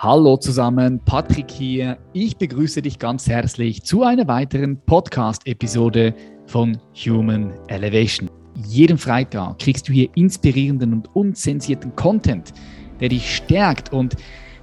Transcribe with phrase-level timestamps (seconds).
[0.00, 1.98] Hallo zusammen, Patrick hier.
[2.12, 6.14] Ich begrüße dich ganz herzlich zu einer weiteren Podcast-Episode
[6.46, 8.30] von Human Elevation.
[8.68, 12.52] Jeden Freitag kriegst du hier inspirierenden und unzensierten Content,
[13.00, 14.14] der dich stärkt und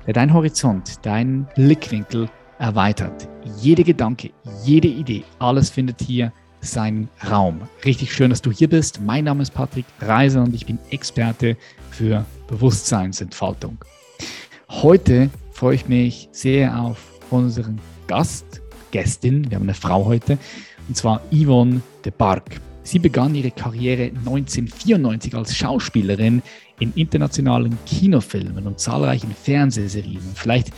[0.08, 2.30] der deinen Horizont, deinen Blickwinkel
[2.60, 3.28] erweitert.
[3.60, 4.32] Jede Gedanke,
[4.64, 6.32] jede Idee, alles findet hier
[6.62, 7.60] seinen Raum.
[7.84, 9.02] Richtig schön, dass du hier bist.
[9.02, 11.58] Mein Name ist Patrick Reiser und ich bin Experte
[11.92, 13.80] für Bewusstseinsentfaltung.
[14.70, 16.98] Heute freue ich mich sehr auf
[17.30, 20.40] unseren Gast, Gästin, wir haben eine Frau heute,
[20.88, 22.60] und zwar Yvonne de Barg.
[22.82, 26.42] Sie begann ihre Karriere 1994 als Schauspielerin
[26.80, 30.22] in internationalen Kinofilmen und zahlreichen Fernsehserien.
[30.34, 30.72] Vielleicht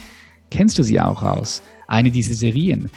[0.51, 2.89] kennst du sie auch aus einer dieser Serien.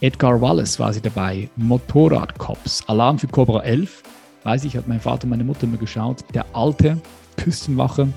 [0.00, 4.02] Edgar Wallace war sie dabei, Motorradcops, Alarm für Cobra 11,
[4.44, 6.98] weiß ich, hat mein Vater und meine Mutter immer geschaut, der alte
[7.36, 8.08] Küstenwache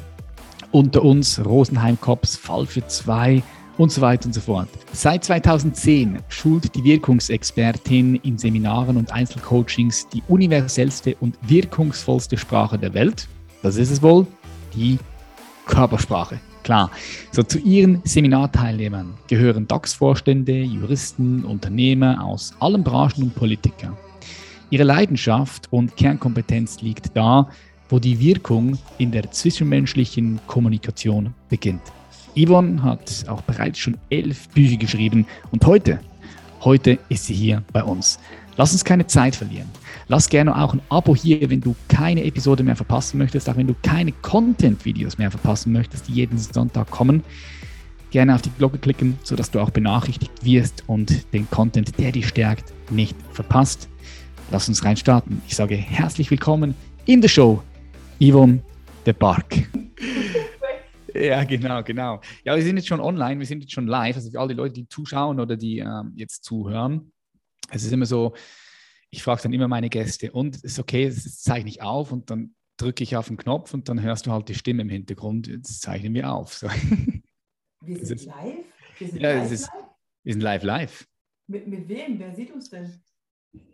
[0.71, 3.43] unter uns, Rosenheim Cops, Fall für zwei
[3.77, 4.69] und so weiter und so fort.
[4.93, 12.93] Seit 2010 schult die Wirkungsexpertin in Seminaren und Einzelcoachings die universellste und wirkungsvollste Sprache der
[12.93, 13.27] Welt.
[13.63, 14.27] Das ist es wohl,
[14.75, 14.99] die
[15.65, 16.39] Körpersprache.
[16.63, 16.91] Klar,
[17.31, 23.97] so zu ihren Seminarteilnehmern gehören DAX-Vorstände, Juristen, Unternehmer aus allen Branchen und Politiker.
[24.69, 27.49] Ihre Leidenschaft und Kernkompetenz liegt da,
[27.91, 31.81] wo die Wirkung in der zwischenmenschlichen Kommunikation beginnt.
[32.35, 35.99] Yvonne hat auch bereits schon elf Bücher geschrieben und heute,
[36.61, 38.17] heute ist sie hier bei uns.
[38.55, 39.67] Lass uns keine Zeit verlieren.
[40.07, 43.67] Lass gerne auch ein Abo hier, wenn du keine Episode mehr verpassen möchtest, auch wenn
[43.67, 47.23] du keine Content-Videos mehr verpassen möchtest, die jeden Sonntag kommen.
[48.11, 52.27] Gerne auf die Glocke klicken, sodass du auch benachrichtigt wirst und den Content, der dich
[52.27, 53.89] stärkt, nicht verpasst.
[54.51, 55.41] Lass uns rein starten.
[55.47, 57.63] Ich sage herzlich willkommen in der Show
[58.21, 58.63] Yvonne
[59.05, 59.55] de Park.
[61.13, 62.21] Ja, genau, genau.
[62.45, 64.15] Ja, wir sind jetzt schon online, wir sind jetzt schon live.
[64.15, 67.11] Also für all die Leute, die zuschauen oder die ähm, jetzt zuhören.
[67.69, 68.33] Es ist immer so,
[69.09, 72.29] ich frage dann immer meine Gäste und es ist okay, das zeichne ich auf und
[72.29, 75.47] dann drücke ich auf den Knopf und dann hörst du halt die Stimme im Hintergrund.
[75.47, 76.53] Jetzt zeichnen wir auf.
[76.53, 76.69] So.
[77.81, 78.65] Wir sind live?
[78.99, 79.85] Wir sind ja, live, ist, live?
[80.23, 81.07] Wir sind live, live.
[81.47, 82.19] Mit, mit wem?
[82.19, 83.03] Wer sieht uns denn?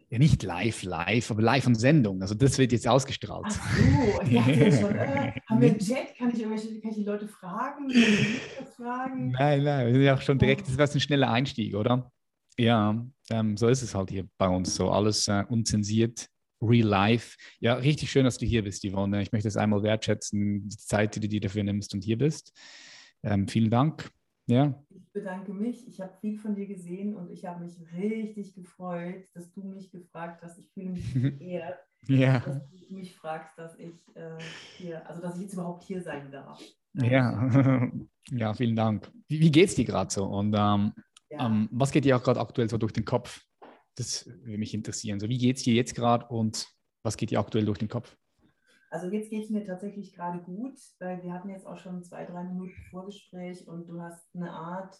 [0.10, 2.22] Ja, nicht live, live, aber live von Sendung.
[2.22, 3.48] Also das wird jetzt ausgestrahlt.
[3.60, 6.16] Ach so, ich dachte schon, äh, haben wir einen Chat?
[6.18, 7.90] Kann ich, irgendwelche, kann ich die Leute fragen?
[8.78, 9.32] fragen?
[9.32, 12.10] Nein, nein, wir sind ja auch schon direkt, das war ein schneller Einstieg, oder?
[12.58, 16.30] Ja, ähm, so ist es halt hier bei uns, so alles äh, unzensiert,
[16.62, 17.38] real life.
[17.60, 19.22] Ja, richtig schön, dass du hier bist, Yvonne.
[19.22, 22.54] Ich möchte es einmal wertschätzen, die Zeit, die du dir dafür nimmst und hier bist.
[23.24, 24.10] Ähm, vielen Dank.
[24.48, 24.82] Ja.
[24.90, 25.88] Ich bedanke mich.
[25.88, 29.92] Ich habe viel von dir gesehen und ich habe mich richtig gefreut, dass du mich
[29.92, 30.58] gefragt hast.
[30.58, 32.40] Ich fühle mich geehrt, ja.
[32.40, 34.38] dass du mich fragst, dass ich äh,
[34.78, 36.62] hier, also dass ich jetzt überhaupt hier sein darf.
[36.94, 37.50] Ja,
[38.32, 39.12] ja vielen Dank.
[39.28, 40.26] Wie, wie geht es dir gerade so?
[40.26, 40.94] Und ähm,
[41.30, 41.46] ja.
[41.46, 43.42] ähm, was geht dir auch gerade aktuell so durch den Kopf?
[43.96, 45.20] Das würde mich interessieren.
[45.20, 46.68] So, wie geht es dir jetzt gerade und
[47.04, 48.16] was geht dir aktuell durch den Kopf?
[48.98, 52.26] Also jetzt geht es mir tatsächlich gerade gut, weil wir hatten jetzt auch schon zwei,
[52.26, 55.00] drei Minuten Vorgespräch und du hast eine Art,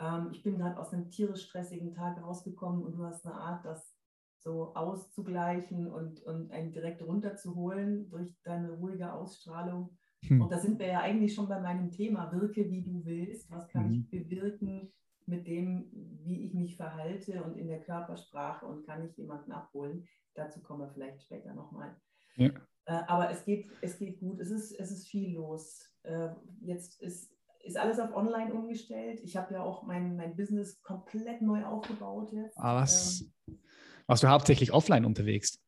[0.00, 3.62] ähm, ich bin gerade aus einem tierisch stressigen Tag rausgekommen und du hast eine Art,
[3.66, 3.94] das
[4.38, 9.98] so auszugleichen und, und einen direkt runterzuholen durch deine ruhige Ausstrahlung.
[10.22, 10.40] Hm.
[10.40, 13.68] Und da sind wir ja eigentlich schon bei meinem Thema, wirke wie du willst, was
[13.68, 13.92] kann mhm.
[13.92, 14.94] ich bewirken
[15.26, 15.90] mit dem,
[16.24, 20.08] wie ich mich verhalte und in der Körpersprache und kann ich jemanden abholen.
[20.32, 21.94] Dazu kommen wir vielleicht später nochmal.
[22.36, 22.50] Ja.
[22.86, 25.92] Äh, aber es geht, es geht gut, es ist, es ist viel los.
[26.04, 26.28] Äh,
[26.60, 27.32] jetzt ist,
[27.64, 29.20] ist alles auf Online umgestellt.
[29.24, 32.56] Ich habe ja auch mein, mein Business komplett neu aufgebaut jetzt.
[32.58, 33.22] Ah, was?
[33.48, 33.58] Ähm,
[34.06, 35.60] warst du hauptsächlich offline unterwegs?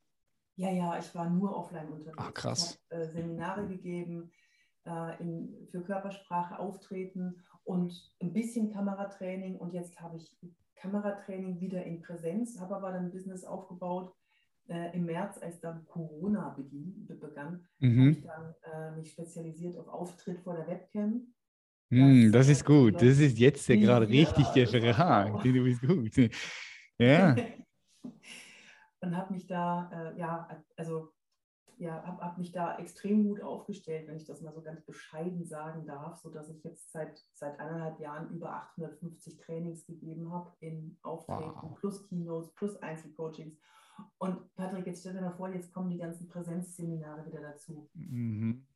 [0.54, 2.18] Ja, ja, ich war nur offline unterwegs.
[2.18, 2.78] Ah, krass.
[2.88, 4.30] Ich habe äh, Seminare gegeben,
[4.86, 9.56] äh, in, für Körpersprache auftreten und ein bisschen Kameratraining.
[9.56, 10.38] Und jetzt habe ich
[10.76, 14.14] Kameratraining wieder in Präsenz, habe aber dann ein Business aufgebaut
[14.68, 18.00] äh, im März, als dann Corona beginn, begann, mhm.
[18.00, 21.34] habe ich dann äh, mich spezialisiert auf Auftritt vor der Webcam.
[21.90, 22.96] Mm, das, ist gut.
[22.96, 25.44] Das ist jetzt ja gerade richtig gefragt.
[25.44, 26.30] Du bist gut.
[27.00, 27.36] Ja.
[29.00, 31.12] Und habe mich da, äh, ja, also
[31.78, 35.44] ja, habe hab mich da extrem gut aufgestellt, wenn ich das mal so ganz bescheiden
[35.44, 40.98] sagen darf, sodass ich jetzt seit, seit eineinhalb Jahren über 850 Trainings gegeben habe in
[41.02, 41.78] Auftreten wow.
[41.78, 43.56] plus Keynotes plus Einzelcoachings
[44.18, 47.88] und Patrick, jetzt stell dir mal vor, jetzt kommen die ganzen Präsenzseminare wieder dazu.
[47.94, 48.66] Mhm.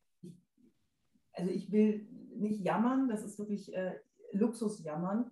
[1.33, 3.95] also ich will nicht jammern, das ist wirklich äh,
[4.31, 5.31] Luxusjammern,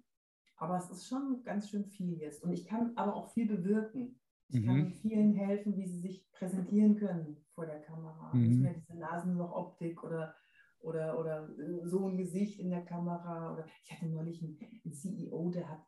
[0.57, 2.43] aber es ist schon ganz schön viel jetzt.
[2.43, 4.19] Und ich kann aber auch viel bewirken.
[4.49, 4.65] Ich mhm.
[4.65, 8.31] kann vielen helfen, wie sie sich präsentieren können vor der Kamera.
[8.33, 8.47] Mhm.
[8.47, 10.35] Nicht mehr diese Nasenlochoptik oder
[10.83, 11.49] oder, oder
[11.83, 13.53] so ein Gesicht in der Kamera.
[13.53, 15.79] Oder ich hatte neulich einen, einen CEO, der hat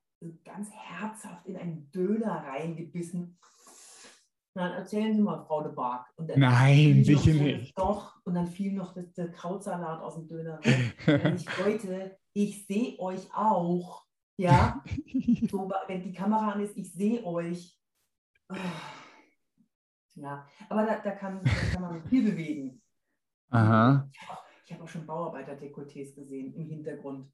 [0.45, 3.37] ganz herzhaft in einen Döner reingebissen.
[4.55, 6.07] Dann erzählen Sie mal, Frau de Barg.
[6.17, 7.77] Nein, sicher nicht.
[7.77, 11.35] Doch, und dann fiel noch das, der Krautsalat aus dem Döner rein.
[11.35, 14.05] ich, Leute, ich sehe euch auch.
[14.37, 14.83] Ja,
[15.49, 17.79] so, wenn die Kamera an ist, ich sehe euch.
[18.49, 18.55] Oh.
[20.15, 22.81] Ja, aber da, da, kann, da kann man viel bewegen.
[23.49, 24.07] Aha.
[24.11, 27.31] Ich habe auch, hab auch schon Bauarbeiter-Dekolletés gesehen im Hintergrund.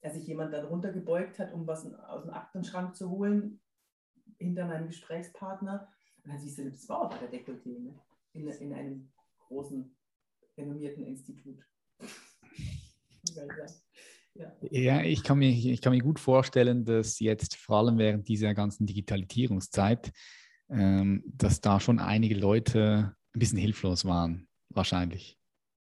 [0.00, 3.60] Dass sich jemand dann runtergebeugt hat, um was aus dem Aktenschrank zu holen,
[4.38, 5.88] hinter meinem Gesprächspartner.
[6.24, 8.00] Und dann siehst du das Bauarbeiter-Dekolleté ne?
[8.34, 9.12] in, in einem
[9.48, 9.94] großen,
[10.56, 11.64] renommierten Institut.
[14.34, 14.50] Ja.
[14.70, 18.54] ja, ich, kann mir, ich kann mir gut vorstellen, dass jetzt vor allem während dieser
[18.54, 20.10] ganzen Digitalisierungszeit,
[20.70, 25.38] ähm, dass da schon einige Leute ein bisschen hilflos waren, wahrscheinlich.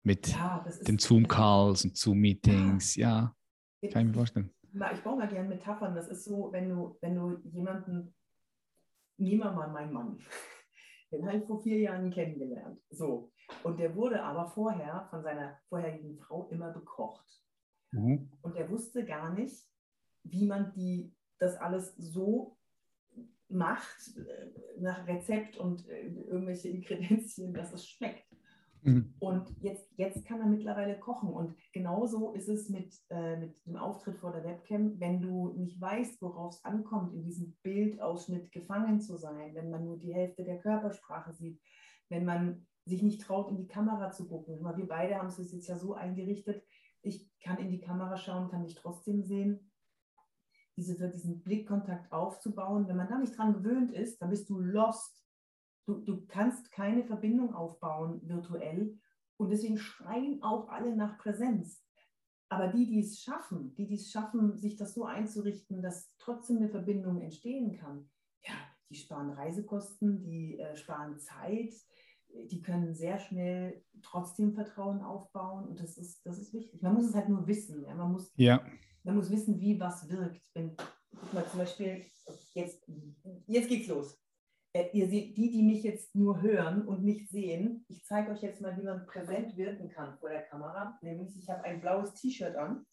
[0.03, 3.35] Mit ja, den Zoom-Calls und Zoom-Meetings, ja.
[3.81, 3.89] ja.
[3.89, 4.51] Kann ich mir vorstellen.
[4.93, 5.95] Ich baue mal gerne Metaphern.
[5.95, 8.13] Das ist so, wenn du, wenn du jemanden,
[9.17, 10.19] nehmen wir mal meinen Mann,
[11.12, 12.81] den habe ich vor vier Jahren kennengelernt.
[12.89, 13.31] So.
[13.63, 17.25] Und der wurde aber vorher von seiner vorherigen Frau immer bekocht.
[17.91, 18.31] Mhm.
[18.41, 19.63] Und er wusste gar nicht,
[20.23, 22.57] wie man die, das alles so
[23.47, 28.34] macht, äh, nach Rezept und äh, irgendwelche Ingredienzien, dass es schmeckt.
[28.85, 29.15] Mhm.
[29.19, 31.29] Und jetzt, jetzt kann er mittlerweile kochen.
[31.29, 35.81] Und genauso ist es mit, äh, mit dem Auftritt vor der Webcam, wenn du nicht
[35.81, 40.43] weißt, worauf es ankommt, in diesem Bildausschnitt gefangen zu sein, wenn man nur die Hälfte
[40.43, 41.59] der Körpersprache sieht,
[42.09, 44.59] wenn man sich nicht traut, in die Kamera zu gucken.
[44.77, 46.63] Wir beide haben es jetzt ja so eingerichtet,
[47.01, 49.71] ich kann in die Kamera schauen, kann mich trotzdem sehen.
[50.77, 55.25] Diese, diesen Blickkontakt aufzubauen, wenn man da nicht dran gewöhnt ist, dann bist du lost.
[55.85, 58.97] Du, du kannst keine Verbindung aufbauen virtuell
[59.37, 61.83] und deswegen schreien auch alle nach Präsenz.
[62.49, 66.57] Aber die, die es schaffen, die, die es schaffen, sich das so einzurichten, dass trotzdem
[66.57, 68.09] eine Verbindung entstehen kann,
[68.43, 68.53] ja,
[68.89, 71.73] die sparen Reisekosten, die äh, sparen Zeit,
[72.29, 76.81] die können sehr schnell trotzdem Vertrauen aufbauen und das ist, das ist wichtig.
[76.81, 77.83] Man muss es halt nur wissen.
[77.85, 77.95] Ja?
[77.95, 78.63] Man, muss, ja.
[79.03, 80.43] man muss wissen, wie was wirkt.
[80.53, 80.75] Wenn,
[81.11, 82.05] guck mal, zum Beispiel,
[82.53, 82.83] jetzt,
[83.47, 84.19] jetzt geht's los.
[84.75, 88.42] Äh, ihr seht, die, die mich jetzt nur hören und nicht sehen, ich zeige euch
[88.42, 91.00] jetzt mal, wie man präsent wirken kann vor der Kamera.
[91.01, 92.86] Nämlich, ich habe ein blaues T-Shirt an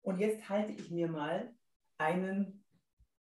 [0.00, 1.52] und jetzt halte ich mir mal
[1.98, 2.64] einen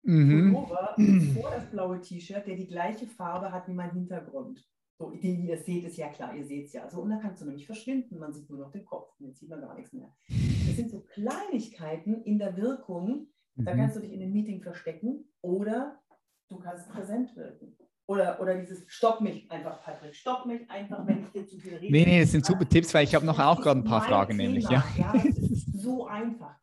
[0.03, 0.53] mhm.
[0.53, 0.97] Pullover
[1.35, 4.69] vor das blaue T-Shirt, der die gleiche Farbe hat wie mein Hintergrund.
[4.99, 6.91] So, die ihr seht, ist ja klar, ihr seht es ja.
[6.91, 9.39] So, und dann kannst du nämlich verschwinden, man sieht nur noch den Kopf, und jetzt
[9.39, 10.13] sieht man gar nichts mehr.
[10.29, 13.79] Das sind so Kleinigkeiten in der Wirkung, da mhm.
[13.79, 16.01] kannst du dich in einem Meeting verstecken oder
[16.49, 17.77] du kannst präsent wirken.
[18.07, 21.77] Oder, oder dieses Stopp mich einfach, Patrick, stopp mich einfach, wenn ich dir zu viel
[21.77, 21.91] rede.
[21.91, 24.37] Nee, nee, das sind super Tipps, weil ich habe noch auch gerade ein paar Fragen,
[24.37, 24.43] Thema.
[24.43, 24.69] nämlich.
[24.69, 24.85] Ja.
[24.99, 26.57] ja, das ist so einfach.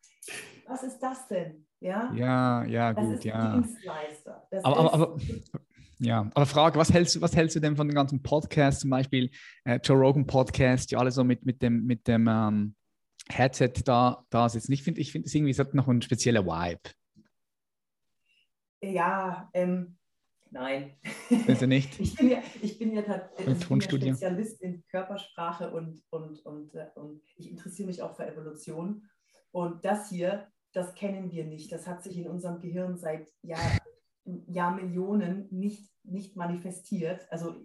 [0.67, 1.65] Was ist das denn?
[1.79, 3.59] Ja, ja, ja das gut, ist ja.
[3.59, 4.47] Dienstleister.
[4.51, 5.17] Das aber, aber, aber,
[5.97, 8.91] ja, aber Frage, was hältst, du, was hältst du denn von den ganzen Podcasts, zum
[8.91, 9.31] Beispiel
[9.65, 12.75] äh, Joe Rogan Podcast, die alle so mit, mit dem, mit dem ähm,
[13.29, 14.73] Headset da, da sitzen?
[14.73, 16.81] Ich finde, ich find, es irgendwie hat noch ein spezieller Vibe.
[18.81, 19.97] Ja, ähm,
[20.49, 20.93] nein.
[21.29, 21.99] Ist nicht?
[21.99, 26.75] ich bin ja, ich bin ja, ich bin ja Spezialist in Körpersprache und, und, und,
[26.75, 29.07] äh, und ich interessiere mich auch für Evolution.
[29.51, 31.71] Und das hier, das kennen wir nicht.
[31.71, 33.79] Das hat sich in unserem Gehirn seit Jahren
[34.25, 37.27] Jahrmillionen nicht, nicht manifestiert.
[37.31, 37.55] Also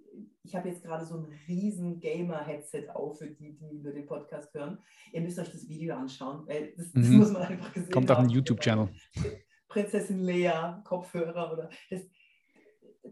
[0.42, 4.52] ich habe jetzt gerade so ein riesen Gamer-Headset auf für die, die über den Podcast
[4.54, 4.78] hören.
[5.12, 7.18] Ihr müsst euch das Video anschauen, weil das, das mhm.
[7.18, 8.88] muss man einfach gesehen Kommt auf den YouTube-Channel.
[9.76, 12.00] Prinzessin Lea, Kopfhörer oder das,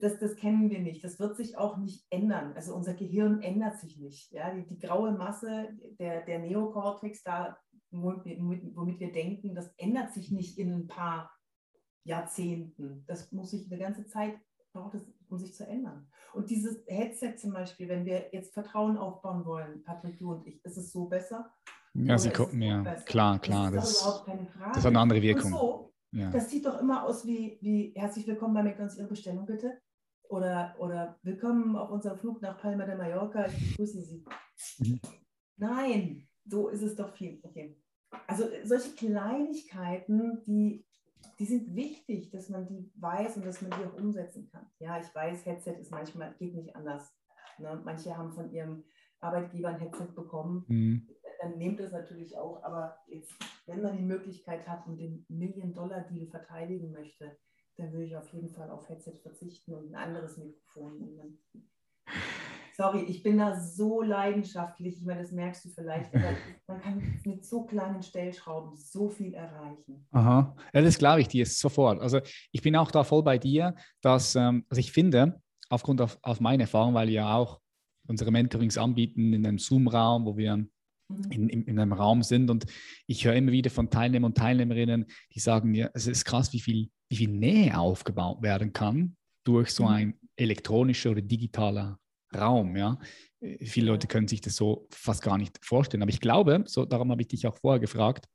[0.01, 1.05] das, das kennen wir nicht.
[1.05, 2.55] Das wird sich auch nicht ändern.
[2.55, 4.33] Also unser Gehirn ändert sich nicht.
[4.33, 4.51] Ja?
[4.51, 5.69] Die, die graue Masse,
[5.99, 7.59] der, der Neokortex, da,
[7.91, 11.31] womit, wir denken, das ändert sich nicht in ein paar
[12.03, 13.05] Jahrzehnten.
[13.09, 14.41] Das muss sich eine ganze Zeit
[14.73, 16.09] braucht es, um sich zu ändern.
[16.33, 20.65] Und dieses Headset zum Beispiel, wenn wir jetzt Vertrauen aufbauen wollen, Patrick, du und ich,
[20.65, 21.53] ist es so besser?
[21.93, 23.71] Ja, sie gucken mir, klar, klar.
[23.71, 25.53] Das, ist, das, das hat eine andere Wirkung.
[25.53, 26.31] So, ja.
[26.31, 29.81] Das sieht doch immer aus wie, wie herzlich willkommen bei McDonalds, Ihre Bestellung bitte.
[30.29, 34.25] Oder, oder willkommen auf unserem Flug nach Palma de Mallorca, ich begrüße Sie.
[34.79, 35.01] Mhm.
[35.57, 37.41] Nein, so ist es doch viel.
[37.43, 37.79] Okay.
[38.27, 40.87] Also solche Kleinigkeiten, die
[41.39, 44.67] die sind wichtig, dass man die weiß und dass man die auch umsetzen kann.
[44.79, 47.13] Ja, ich weiß, Headset ist manchmal, geht nicht anders.
[47.59, 47.81] Ne?
[47.85, 48.85] Manche haben von ihrem
[49.21, 50.65] Arbeitgeber ein Headset bekommen.
[50.69, 51.09] Mhm.
[51.45, 53.35] Dann nehmt es natürlich auch, aber jetzt,
[53.67, 57.37] wenn man die Möglichkeit hat und den Million-Dollar-Deal verteidigen möchte,
[57.77, 61.39] dann würde ich auf jeden Fall auf Headset verzichten und ein anderes Mikrofon nehmen.
[62.73, 64.97] Sorry, ich bin da so leidenschaftlich.
[64.97, 66.11] Ich meine, das merkst du vielleicht.
[66.67, 70.07] man kann mit so kleinen Stellschrauben so viel erreichen.
[70.13, 72.01] Aha, ja, das glaube ich dir sofort.
[72.01, 72.21] Also
[72.53, 76.41] ich bin auch da voll bei dir, dass, ähm, also ich finde, aufgrund auf, auf
[76.41, 77.61] meine Erfahrung, weil wir ja auch
[78.07, 80.67] unsere Mentorings anbieten in einem Zoom-Raum, wo wir.
[81.31, 82.51] In, in, in, einem Raum sind.
[82.51, 82.67] Und
[83.07, 86.61] ich höre immer wieder von Teilnehmern und Teilnehmerinnen, die sagen, ja, es ist krass, wie
[86.61, 89.91] viel, wie viel Nähe aufgebaut werden kann durch so mhm.
[89.91, 91.99] ein elektronischer oder digitaler
[92.35, 92.77] Raum.
[92.77, 92.99] Ja?
[93.41, 96.03] Äh, viele Leute können sich das so fast gar nicht vorstellen.
[96.03, 98.27] Aber ich glaube, so, darum habe ich dich auch vorher gefragt,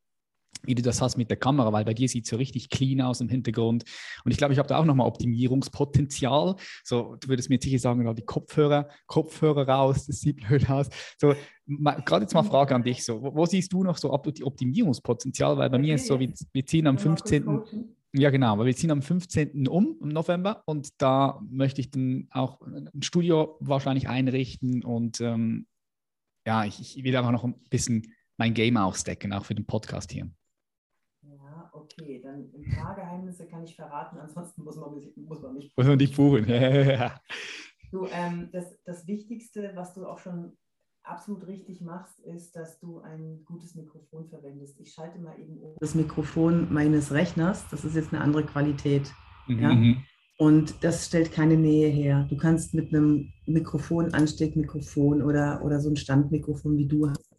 [0.64, 3.02] wie du das hast mit der Kamera, weil bei dir sieht es so richtig clean
[3.02, 3.86] aus im Hintergrund.
[4.24, 6.56] Und ich glaube, ich habe da auch nochmal Optimierungspotenzial.
[6.84, 10.90] So, du würdest mir sicher sagen, die Kopfhörer, Kopfhörer raus, das sieht blöd aus.
[11.18, 11.34] So,
[11.66, 15.58] gerade jetzt mal Frage an dich, so, wo, wo siehst du noch so die Optimierungspotenzial?
[15.58, 17.64] Weil bei mir ist so, wir, wir ziehen am 15.
[18.12, 19.68] Ja, genau, weil wir ziehen am 15.
[19.68, 25.68] um im November und da möchte ich dann auch ein Studio wahrscheinlich einrichten und ähm,
[26.46, 30.12] ja, ich, ich will einfach noch ein bisschen mein Game ausdecken, auch für den Podcast
[30.12, 30.28] hier.
[31.80, 35.74] Okay, dann ein paar Geheimnisse kann ich verraten, ansonsten muss man, muss man mich.
[35.76, 36.46] Muss man dich buchen.
[37.92, 40.58] du, ähm, das, das Wichtigste, was du auch schon
[41.04, 44.80] absolut richtig machst, ist, dass du ein gutes Mikrofon verwendest.
[44.80, 45.76] Ich schalte mal eben um.
[45.80, 49.12] Das Mikrofon meines Rechners, das ist jetzt eine andere Qualität.
[49.48, 49.60] Mhm.
[49.60, 49.74] Ja?
[49.74, 50.04] Mhm.
[50.38, 52.26] Und das stellt keine Nähe her.
[52.30, 57.30] Du kannst mit einem Mikrofon, Ansteckmikrofon oder, oder so ein Standmikrofon wie du hast,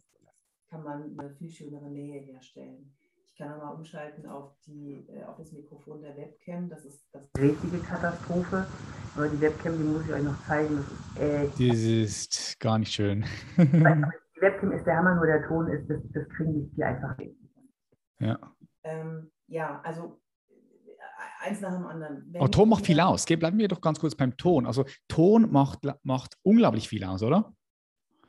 [0.71, 2.93] kann man eine viel schönere Nähe herstellen.
[3.33, 6.69] Ich kann nochmal umschalten auf, die, äh, auf das Mikrofon der Webcam.
[6.69, 8.67] Das ist das richtige Katastrophe.
[9.15, 10.77] Aber die Webcam, die muss ich euch noch zeigen.
[10.77, 11.59] Das ist echt.
[11.59, 13.25] Das ist gar nicht schön.
[13.57, 17.35] die Webcam ist der Hammer, nur der Ton ist, das, das kriegen die einfach nicht.
[18.19, 18.37] Ja.
[18.83, 20.19] Ähm, ja, also
[20.49, 22.27] äh, eins nach dem anderen.
[22.31, 23.25] Wenn Aber Ton macht viel aus.
[23.25, 24.65] Bleiben wir doch ganz kurz beim Ton.
[24.65, 27.53] Also Ton macht, macht unglaublich viel aus, oder?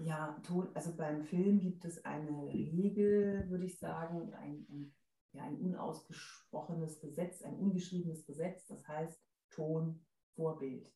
[0.05, 4.95] Ja, Ton, also beim Film gibt es eine Regel, würde ich sagen, ein, ein,
[5.33, 10.05] ja, ein unausgesprochenes Gesetz, ein ungeschriebenes Gesetz, das heißt Ton
[10.35, 10.93] vor Bild.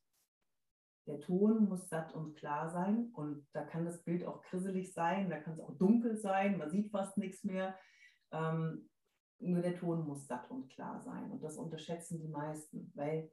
[1.07, 5.31] Der Ton muss satt und klar sein und da kann das Bild auch krisselig sein,
[5.31, 7.79] da kann es auch dunkel sein, man sieht fast nichts mehr.
[8.33, 8.91] Ähm,
[9.39, 13.31] nur der Ton muss satt und klar sein und das unterschätzen die meisten, weil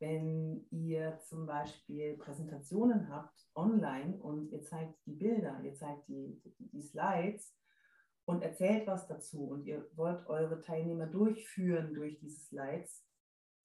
[0.00, 6.40] wenn ihr zum Beispiel Präsentationen habt online und ihr zeigt die Bilder, ihr zeigt die,
[6.44, 7.54] die, die Slides
[8.24, 13.04] und erzählt was dazu und ihr wollt eure Teilnehmer durchführen durch diese Slides,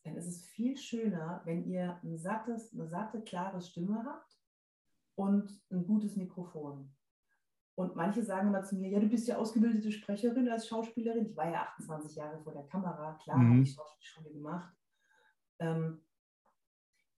[0.04, 4.38] dann ist es viel schöner, wenn ihr ein sattes, eine satte, klare Stimme habt
[5.16, 6.94] und ein gutes Mikrofon.
[7.75, 11.25] Und manche sagen immer zu mir, ja, du bist ja ausgebildete Sprecherin als Schauspielerin.
[11.25, 13.52] Ich war ja 28 Jahre vor der Kamera, klar, mhm.
[13.52, 14.75] habe ich Schauspielschule gemacht.
[15.60, 16.04] Ähm,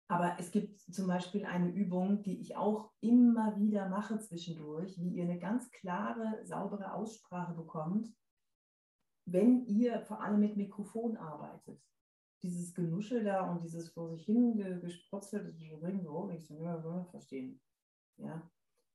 [0.07, 5.15] aber es gibt zum Beispiel eine Übung, die ich auch immer wieder mache zwischendurch, wie
[5.15, 8.13] ihr eine ganz klare, saubere Aussprache bekommt,
[9.25, 11.81] wenn ihr vor allem mit Mikrofon arbeitet.
[12.43, 17.05] Dieses Genuschel da und dieses vor sich hin gesprotzelt, das ist irgendwo, ich so, ja,
[17.09, 17.59] verstehen.
[18.17, 18.47] Ja.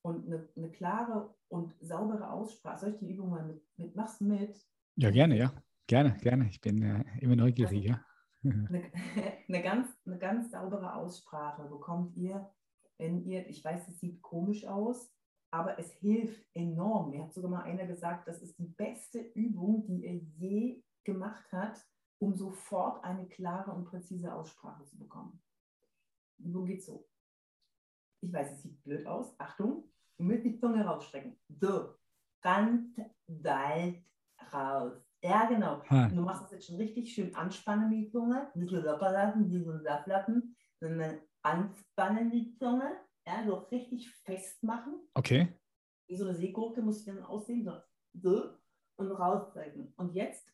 [0.02, 2.79] Und eine, eine, klare und saubere Aussprache.
[2.79, 4.57] Soll ich die Übung mal mit, mit machst mit?
[4.95, 5.52] Ja, gerne, ja.
[5.88, 6.49] Gerne, gerne.
[6.49, 8.00] Ich bin äh, immer neugierig, ja.
[8.44, 8.90] Eine,
[9.49, 12.50] eine, ganz, eine ganz saubere Aussprache bekommt ihr,
[12.99, 15.12] wenn ihr, ich weiß, es sieht komisch aus,
[15.50, 17.11] aber es hilft enorm.
[17.11, 21.50] Mir hat sogar mal einer gesagt, das ist die beste Übung, die er je gemacht
[21.52, 21.85] hat,
[22.18, 25.42] um sofort eine klare und präzise Aussprache zu bekommen.
[26.38, 27.09] Die Übung geht so.
[28.20, 29.35] Ich weiß, es sieht blöd aus.
[29.38, 31.38] Achtung, mit die Zunge rausstrecken.
[31.49, 31.94] So,
[32.42, 34.04] ganz weit
[34.52, 35.10] raus.
[35.23, 35.83] Ja, genau.
[35.85, 36.15] Hm.
[36.15, 38.50] Du machst das jetzt schon richtig schön anspannen, die Zunge.
[38.55, 40.57] Ein bisschen locker lassen, wie so ein Saftlappen.
[40.81, 42.91] Sondern anspannen die Zunge.
[43.27, 44.95] Ja, so richtig festmachen.
[45.15, 45.49] Okay.
[46.09, 47.65] Wie so eine Seegurke muss dann aussehen.
[47.65, 47.73] So,
[48.15, 48.50] so
[48.97, 49.93] und rauszeigen.
[49.97, 50.47] Und jetzt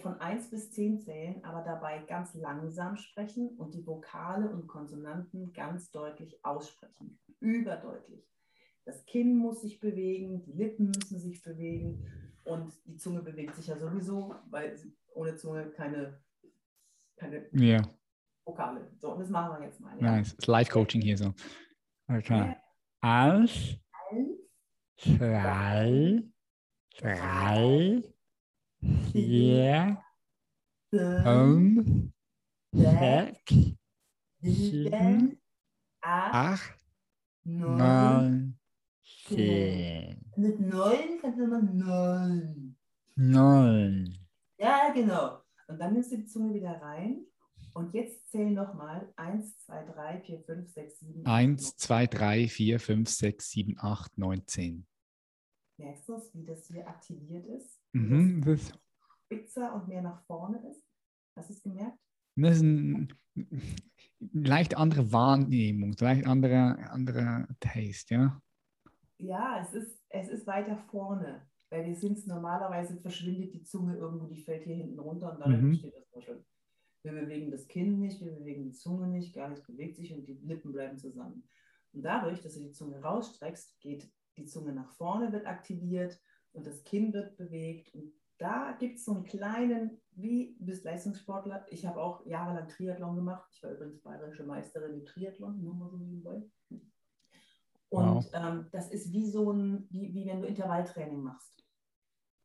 [0.00, 5.52] von 1 bis 10 zählen, aber dabei ganz langsam sprechen und die Vokale und Konsonanten
[5.52, 7.18] ganz deutlich aussprechen.
[7.40, 8.26] Überdeutlich.
[8.86, 12.06] Das Kinn muss sich bewegen, die Lippen müssen sich bewegen
[12.44, 14.78] und die Zunge bewegt sich ja sowieso, weil
[15.14, 16.20] ohne Zunge keine,
[17.16, 17.82] keine yeah.
[18.44, 18.90] Vokale.
[19.00, 19.96] So, und das machen wir jetzt mal.
[19.98, 20.16] Ja?
[20.16, 20.36] Nice.
[20.36, 21.34] Das Live-Coaching hier so.
[22.08, 22.56] Okay.
[23.00, 23.78] Eins,
[24.96, 26.22] zwei,
[26.98, 28.02] drei,
[29.10, 30.02] vier,
[30.90, 32.12] fünf,
[32.72, 33.54] sechs,
[34.40, 35.40] sieben,
[36.02, 36.78] acht,
[37.44, 38.58] neun,
[39.02, 40.03] zehn.
[40.36, 42.76] Mit neun kannst du immer neun.
[43.16, 44.18] Neun.
[44.58, 45.40] Ja, genau.
[45.68, 47.24] Und dann nimmst du die Zunge wieder rein
[47.74, 52.80] Und jetzt zähl nochmal 1, 2, 3, 4, 5, 6, 7, 1, 2, 3, 4,
[52.80, 54.86] 5, 6, 7, 8, 9, 10.
[55.78, 57.80] Merkst du es, wie das hier aktiviert ist?
[57.92, 58.78] Mhm, das, das
[59.24, 60.84] spitzer und mehr nach vorne ist?
[61.36, 61.98] Hast du es gemerkt?
[62.36, 63.12] das ist ein,
[64.32, 68.42] leicht andere Wahrnehmung, leicht anderer andere Taste, ja.
[69.26, 71.46] Ja, es ist, es ist weiter vorne.
[71.70, 75.40] Weil wir sind es normalerweise, verschwindet die Zunge irgendwo, die fällt hier hinten runter und
[75.40, 75.66] dann Mhm.
[75.70, 76.44] entsteht das Muscheln.
[77.02, 80.24] Wir bewegen das Kinn nicht, wir bewegen die Zunge nicht, gar nichts bewegt sich und
[80.26, 81.48] die Lippen bleiben zusammen.
[81.92, 86.20] Und dadurch, dass du die Zunge rausstreckst, geht die Zunge nach vorne, wird aktiviert
[86.52, 87.94] und das Kinn wird bewegt.
[87.94, 91.66] Und da gibt es so einen kleinen, wie du bist Leistungssportler.
[91.70, 93.48] Ich habe auch jahrelang Triathlon gemacht.
[93.52, 96.42] Ich war übrigens bayerische Meisterin im Triathlon, nur mal so nebenbei.
[97.94, 98.30] Und Wow.
[98.32, 101.64] ähm, das ist wie so ein, wie, wie wenn du Intervalltraining machst.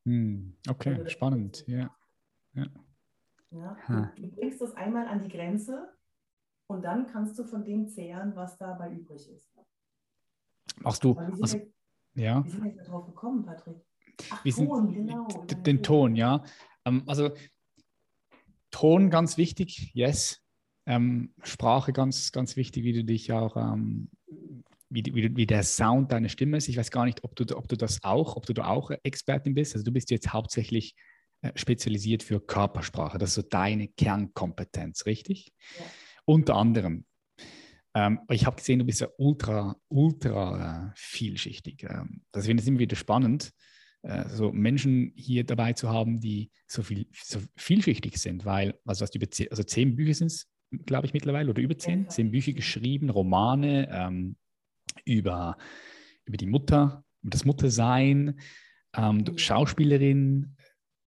[0.05, 1.89] Hm, okay, spannend, ja.
[2.53, 2.67] Ja?
[3.87, 4.13] Ha.
[4.15, 5.91] Du, du bringst das einmal an die Grenze
[6.67, 9.51] und dann kannst du von dem zehren, was dabei übrig ist.
[10.81, 11.57] Machst du, sind, also,
[12.13, 13.77] wir, ja, wie sind wir jetzt darauf gekommen, Patrick?
[14.29, 15.27] Ach, wir sind, Ton, genau.
[15.27, 16.43] d- über den Ton, ja.
[16.85, 17.31] Ähm, also,
[18.69, 20.43] Ton ganz wichtig, yes.
[20.85, 24.09] Ähm, Sprache ganz, ganz wichtig, wie du dich auch, ähm,
[24.89, 26.67] wie, wie, wie der Sound deiner Stimme ist.
[26.67, 29.53] Ich weiß gar nicht, ob du, ob du das auch, ob du da auch Expertin
[29.53, 29.75] bist.
[29.75, 30.95] Also du bist jetzt hauptsächlich
[31.41, 33.17] äh, spezialisiert für Körpersprache.
[33.17, 35.51] Das ist so deine Kernkompetenz, richtig?
[35.77, 35.85] Ja.
[36.25, 37.05] Unter anderem.
[37.95, 41.83] Ähm, ich habe gesehen, du bist ja ultra, ultra äh, vielschichtig.
[41.83, 43.51] Ähm, das finde ich immer wieder spannend,
[44.03, 49.03] äh, so Menschen hier dabei zu haben, die so, viel, so vielschichtig sind, weil, also,
[49.03, 50.47] hast du über zehn, also zehn Bücher sind es,
[50.85, 54.35] glaube ich, mittlerweile, oder über zehn, zehn Bücher geschrieben, Romane ähm,
[55.05, 55.57] über,
[56.25, 58.39] über die Mutter, über das Muttersein,
[58.95, 59.37] ähm, du- Mhm.
[59.37, 60.55] Schauspielerin,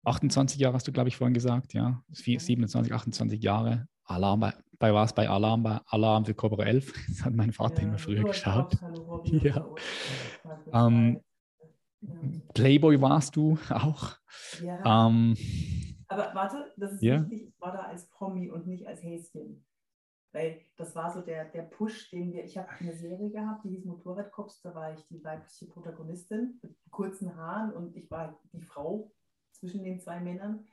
[0.04, 2.40] 28 Jahre hast du, glaube ich, vorhin gesagt, ja, Vier- Mhm.
[2.44, 3.86] 27, 28 Jahre.
[4.04, 5.14] Alarm bei, bei was?
[5.14, 6.92] Bei Alarm, bei Alarm für Cobra 11.
[7.08, 8.76] Das hat mein Vater Ja, immer früher geschaut.
[9.24, 9.52] Ja.
[9.54, 11.20] für Ähm.
[12.54, 14.16] Playboy warst du auch.
[14.60, 15.06] ja.
[15.08, 15.36] Ähm,
[16.08, 17.22] Aber warte, das ist Ja.
[17.30, 19.64] wichtig, ich war da als Promi und nicht als Häschen.
[20.32, 23.70] Weil das war so der, der Push, den wir, ich habe eine Serie gehabt, die
[23.70, 28.62] hieß Motorradcops, da war ich die weibliche Protagonistin mit kurzen Haaren und ich war die
[28.62, 29.12] Frau
[29.52, 30.66] zwischen den zwei Männern.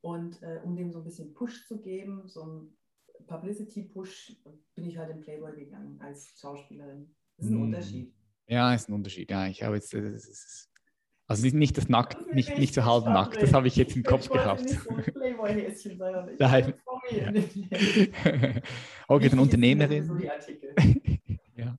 [0.00, 2.76] Und äh, um dem so ein bisschen Push zu geben, so ein
[3.26, 4.36] Publicity-Push,
[4.74, 7.14] bin ich halt in Playboy gegangen als Schauspielerin.
[7.36, 7.62] Das ist ein Hm.
[7.64, 8.14] Unterschied.
[8.46, 9.30] ja, ist ein Unterschied.
[9.30, 9.92] Ja, ich habe jetzt.
[9.94, 10.70] Ist,
[11.28, 13.40] also nicht- das nackt, nicht, nicht so halb nackt.
[13.40, 14.62] Das habe ich jetzt im Kopf gehabt.
[14.62, 16.74] nicht so ein Playboy-Häschen sondern ich Nein.
[19.08, 20.04] okay, dann Unternehmerin.
[20.04, 20.14] So
[21.56, 21.76] ja.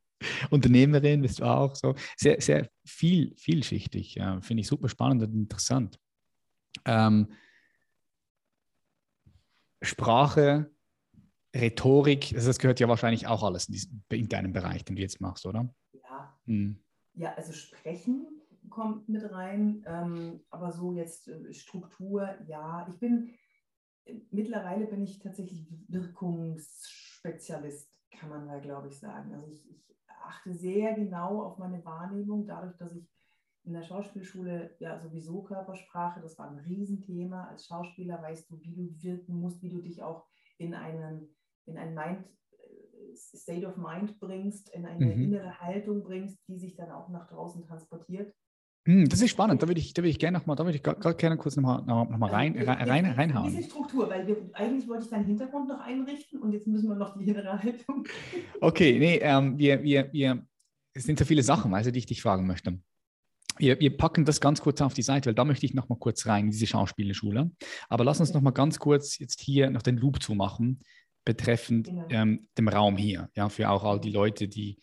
[0.50, 1.96] Unternehmerin bist du auch so.
[2.18, 4.16] Sehr, sehr viel, vielschichtig.
[4.16, 4.42] Ja.
[4.42, 6.00] Finde ich super spannend und interessant.
[6.86, 7.28] Ähm,
[9.82, 10.72] Sprache,
[11.56, 15.02] Rhetorik, also das gehört ja wahrscheinlich auch alles in, diesem, in deinem Bereich, den du
[15.02, 15.74] jetzt machst, oder?
[15.94, 16.80] Ja, Hm.
[17.16, 22.88] ja, also Sprechen kommt mit rein, ähm, aber so jetzt äh, Struktur, ja.
[22.90, 23.30] Ich bin,
[24.32, 29.34] mittlerweile bin ich tatsächlich Wirkungsspezialist, kann man da, glaube ich, sagen.
[29.34, 33.10] Also ich, ich achte sehr genau auf meine Wahrnehmung, dadurch, dass ich
[33.66, 37.48] in der Schauspielschule ja sowieso Körpersprache, das war ein Riesenthema.
[37.48, 41.34] Als Schauspieler weißt du, wie du wirken musst, wie du dich auch in einen,
[41.66, 45.24] in ein Mind, äh, State of Mind bringst, in eine Mhm.
[45.24, 48.36] innere Haltung bringst, die sich dann auch nach draußen transportiert.
[48.86, 49.62] Hm, das ist spannend.
[49.64, 51.56] Da würde ich, da würde ich gerne noch mal, da würde ich gerade gerne kurz
[51.56, 53.56] noch mal, noch mal rein, Also, rein, jetzt- rein, jetzt Ein reinhauen.
[53.56, 56.96] bisschen Struktur, weil wir, eigentlich wollte ich deinen Hintergrund noch einrichten und jetzt müssen wir
[56.96, 58.06] noch die innere Haltung.
[58.60, 60.46] Okay, nee, ähm, wir, wir, wir,
[60.94, 62.78] es sind so viele Sachen, also die ich dich fragen möchte.
[63.58, 65.98] Wir, wir packen das ganz kurz auf die Seite, weil da möchte ich noch mal
[65.98, 67.52] kurz rein in diese Schauspielschule.
[67.88, 70.80] Aber lass uns noch mal ganz kurz jetzt hier noch den Loop zumachen,
[71.24, 72.06] betreffend Genau.
[72.10, 73.30] ähm, dem Raum hier.
[73.36, 74.80] Ja, für auch all die Leute, die,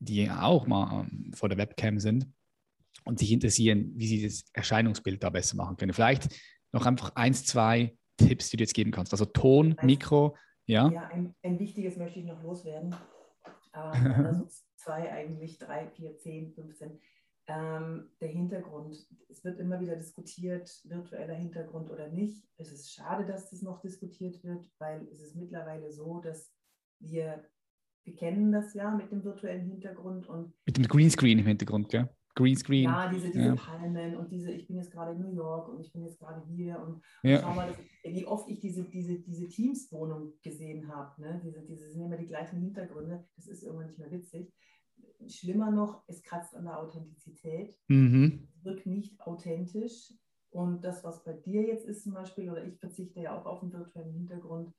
[0.00, 2.26] die auch mal ähm, vor der Webcam sind
[3.04, 5.92] und sich interessieren, wie sie das Erscheinungsbild da besser machen können.
[5.92, 6.28] Vielleicht
[6.72, 9.12] noch einfach eins, zwei Tipps, die du jetzt geben kannst.
[9.12, 10.90] Also Ton, Mikro, ja.
[10.90, 12.94] Ja, ein, ein wichtiges möchte ich noch loswerden.
[13.74, 16.98] Ähm, also zwei eigentlich, drei, vier, zehn, 15.
[17.48, 18.96] Ähm, der Hintergrund.
[19.28, 22.44] Es wird immer wieder diskutiert, virtueller Hintergrund oder nicht.
[22.56, 26.52] Es ist schade, dass das noch diskutiert wird, weil es ist mittlerweile so, dass
[26.98, 27.44] wir,
[28.04, 32.08] wir kennen das ja mit dem virtuellen Hintergrund und Mit dem Greenscreen im Hintergrund, gell?
[32.36, 32.84] Greenscreen.
[32.84, 33.54] ja, diese, diese Ja.
[33.56, 36.42] Palmen und diese, ich bin jetzt gerade in New York und ich bin jetzt gerade
[36.46, 37.40] hier und Ja.
[37.40, 37.78] Schau mal, das,
[38.14, 41.20] wie oft ich diese, diese, diese Teams-Wohnung gesehen habe.
[41.20, 41.40] Ne?
[41.44, 43.26] Diese, diese sind immer die gleichen Hintergründe.
[43.34, 44.54] Das ist irgendwann nicht mehr witzig.
[45.26, 47.76] Schlimmer noch, es kratzt an der Authentizität.
[47.88, 48.48] Mhm.
[48.54, 50.12] Es wirkt nicht authentisch.
[50.50, 53.62] Und das, was bei dir jetzt ist zum Beispiel, oder ich verzichte ja auch auf
[53.62, 54.72] einen virtuellen Hintergrund,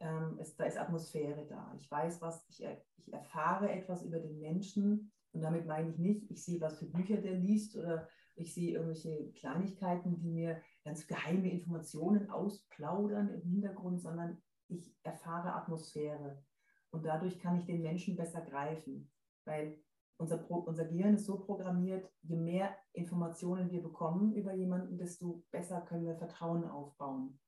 [0.00, 1.74] ähm, es, da ist Atmosphäre da.
[1.78, 2.62] Ich weiß was, ich,
[2.98, 6.86] ich erfahre etwas über den Menschen und damit meine ich nicht, ich sehe, was für
[6.86, 13.42] Bücher der liest oder ich sehe irgendwelche Kleinigkeiten, die mir ganz geheime Informationen ausplaudern im
[13.42, 16.42] Hintergrund, sondern ich erfahre Atmosphäre.
[16.90, 19.10] Und dadurch kann ich den Menschen besser greifen,
[19.44, 19.78] weil
[20.18, 25.44] unser, Pro, unser Gehirn ist so programmiert, je mehr Informationen wir bekommen über jemanden, desto
[25.50, 27.38] besser können wir Vertrauen aufbauen.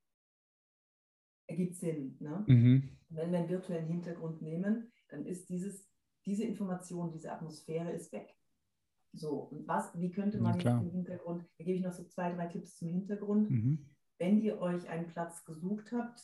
[1.47, 2.17] Ergibt Sinn.
[2.19, 2.43] Ne?
[2.47, 2.97] Mhm.
[3.09, 5.90] Wenn wir einen virtuellen Hintergrund nehmen, dann ist dieses,
[6.25, 8.35] diese Information, diese Atmosphäre ist weg.
[9.13, 12.31] So, und was, wie könnte man ja, im Hintergrund, da gebe ich noch so zwei,
[12.33, 13.49] drei Tipps zum Hintergrund.
[13.49, 13.89] Mhm.
[14.17, 16.21] Wenn ihr euch einen Platz gesucht habt,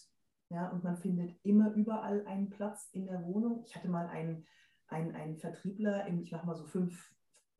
[0.49, 3.63] ja, und man findet immer überall einen Platz in der Wohnung.
[3.67, 4.45] Ich hatte mal einen,
[4.87, 7.13] einen, einen Vertriebler, in, ich mache mal so fünf,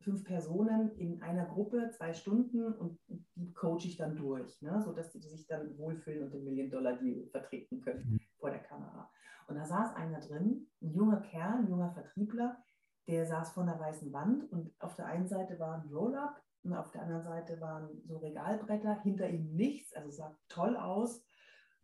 [0.08, 2.98] fünf Personen in einer Gruppe, zwei Stunden und
[3.34, 7.82] die coache ich dann durch, ne, sodass die sich dann wohlfühlen und den Million-Dollar-Deal vertreten
[7.82, 8.20] können mhm.
[8.38, 9.10] vor der Kamera.
[9.48, 12.56] Und da saß einer drin, ein junger Kerl, ein junger Vertriebler,
[13.06, 16.72] der saß vor einer weißen Wand und auf der einen Seite war ein Roll-Up und
[16.72, 21.22] auf der anderen Seite waren so Regalbretter, hinter ihm nichts, also sah toll aus,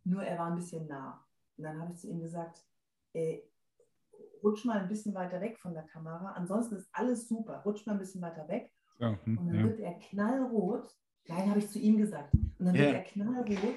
[0.03, 1.23] nur er war ein bisschen nah.
[1.57, 2.65] Und dann habe ich zu ihm gesagt,
[3.13, 3.47] ey,
[4.45, 7.93] rutsch mal ein bisschen weiter weg von der Kamera, ansonsten ist alles super, rutsch mal
[7.93, 8.71] ein bisschen weiter weg.
[8.99, 9.63] Ja, hm, und dann ja.
[9.63, 10.87] wird er knallrot,
[11.27, 13.75] nein, habe ich zu ihm gesagt, und dann wird er knallrot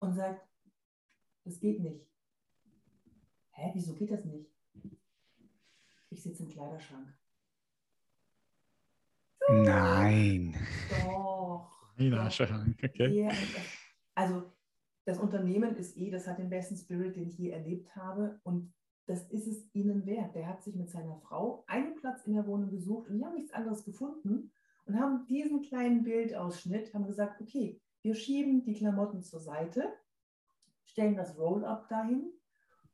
[0.00, 0.46] und sagt,
[1.44, 2.04] das geht nicht.
[3.52, 4.50] Hä, wieso geht das nicht?
[6.10, 7.08] Ich sitze im Kleiderschrank.
[9.48, 10.56] Nein.
[11.04, 11.70] Doch.
[11.96, 13.30] Kleiderschrank, okay.
[14.14, 14.52] also
[15.04, 18.38] das Unternehmen ist eh, das hat den besten Spirit, den ich je erlebt habe.
[18.42, 18.72] Und
[19.10, 20.36] das ist es ihnen wert.
[20.36, 23.34] Der hat sich mit seiner Frau einen Platz in der Wohnung gesucht und die haben
[23.34, 24.52] nichts anderes gefunden
[24.84, 29.92] und haben diesen kleinen Bildausschnitt, haben gesagt, okay, wir schieben die Klamotten zur Seite,
[30.84, 32.30] stellen das Roll-up dahin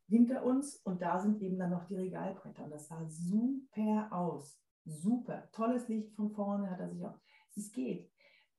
[0.08, 2.64] hinter uns und da sind eben dann noch die Regalbretter.
[2.64, 4.58] Und das sah super aus.
[4.86, 5.50] Super.
[5.52, 7.18] Tolles Licht von vorne hat er sich auch.
[7.54, 8.10] Es geht.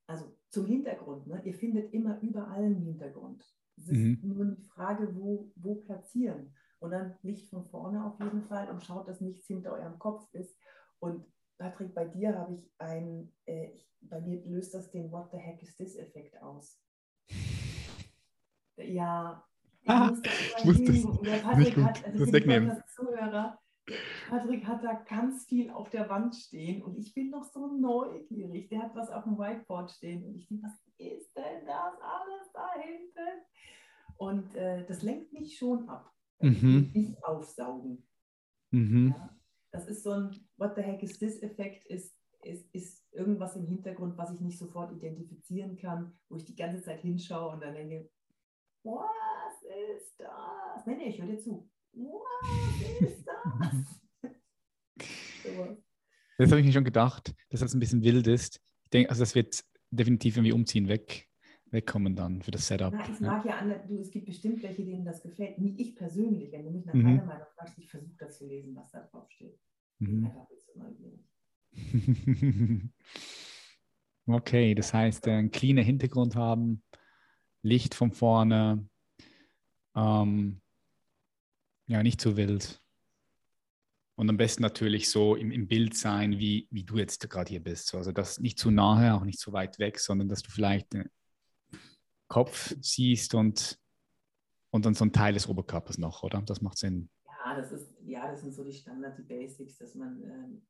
[0.06, 1.26] Also zum Hintergrund.
[1.26, 1.42] Ne?
[1.44, 3.44] Ihr findet immer überall einen Hintergrund.
[3.78, 4.20] Es ist mhm.
[4.24, 6.54] nur die Frage, wo, wo platzieren.
[6.80, 10.28] Und dann Licht von vorne auf jeden Fall und schaut, dass nichts hinter eurem Kopf
[10.34, 10.56] ist.
[11.00, 11.26] Und
[11.58, 15.38] Patrick, bei dir habe ich ein, äh, ich, bei mir löst das den What the
[15.38, 16.80] heck is this Effekt aus.
[18.80, 19.44] Ja,
[19.88, 20.12] Ah,
[20.58, 22.84] ich muss das, hat, also das wegnehmen.
[22.94, 23.58] Zuhörer,
[24.30, 28.68] Patrick hat da ganz viel auf der Wand stehen und ich bin noch so neugierig.
[28.70, 32.52] Der hat was auf dem Whiteboard stehen und ich denke, was ist denn das alles
[32.54, 33.46] da hinten?
[34.18, 36.12] Und äh, das lenkt mich schon ab.
[36.40, 36.92] Mhm.
[36.94, 38.08] Ich aufsaugen.
[38.72, 39.14] Mhm.
[39.16, 39.38] Ja,
[39.72, 43.66] das ist so ein What the heck is this Effekt, ist, ist, ist irgendwas im
[43.66, 47.74] Hintergrund, was ich nicht sofort identifizieren kann, wo ich die ganze Zeit hinschaue und dann
[47.74, 48.10] denke,
[48.84, 49.06] what?
[49.68, 50.86] ist das?
[50.86, 51.70] Nee, nee, ich höre dir zu.
[51.94, 54.32] Was ist das?
[55.44, 55.84] so.
[56.38, 58.62] Das habe ich mir schon gedacht, dass das ein bisschen wild ist.
[58.84, 61.27] Ich denke, also das wird definitiv irgendwie umziehen weg,
[61.72, 62.94] wegkommen dann für das Setup.
[62.94, 65.60] Na, ich mag ja, ja du, es gibt bestimmt welche, denen das gefällt.
[65.60, 67.04] Nicht ich persönlich, wenn du mich nach mhm.
[67.04, 69.60] meiner Meinung fragst, ich versuche das zu lesen, was da drauf steht.
[70.00, 70.32] Mhm.
[74.28, 76.84] okay, das heißt, einen cleaner Hintergrund haben,
[77.62, 78.88] Licht von vorne,
[79.96, 80.62] ähm,
[81.88, 82.82] ja, nicht zu wild.
[84.16, 87.64] Und am besten natürlich so im, im Bild sein, wie, wie du jetzt gerade hier
[87.64, 87.94] bist.
[87.94, 91.08] Also das nicht zu nahe, auch nicht zu weit weg, sondern dass du vielleicht den
[92.28, 93.80] Kopf siehst und,
[94.72, 96.42] und dann so ein Teil des Oberkörpers noch, oder?
[96.42, 97.10] Das macht Sinn.
[97.26, 100.62] Ja, das ist, ja, das sind so die Standard, die Basics, dass man ähm,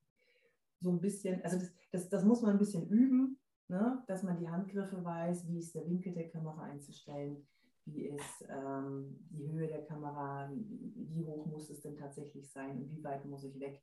[0.79, 4.03] so ein bisschen, also das, das, das muss man ein bisschen üben, ne?
[4.07, 7.47] dass man die Handgriffe weiß, wie ist der Winkel der Kamera einzustellen
[7.87, 12.91] wie ist ähm, die Höhe der Kamera, wie hoch muss es denn tatsächlich sein und
[12.91, 13.81] wie weit muss ich weg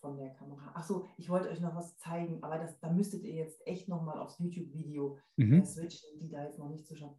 [0.00, 0.72] von der Kamera.
[0.74, 4.18] Achso, ich wollte euch noch was zeigen, aber das, da müsstet ihr jetzt echt nochmal
[4.18, 5.64] aufs YouTube-Video mhm.
[5.64, 7.14] switchen, die da jetzt noch nicht zuschauen.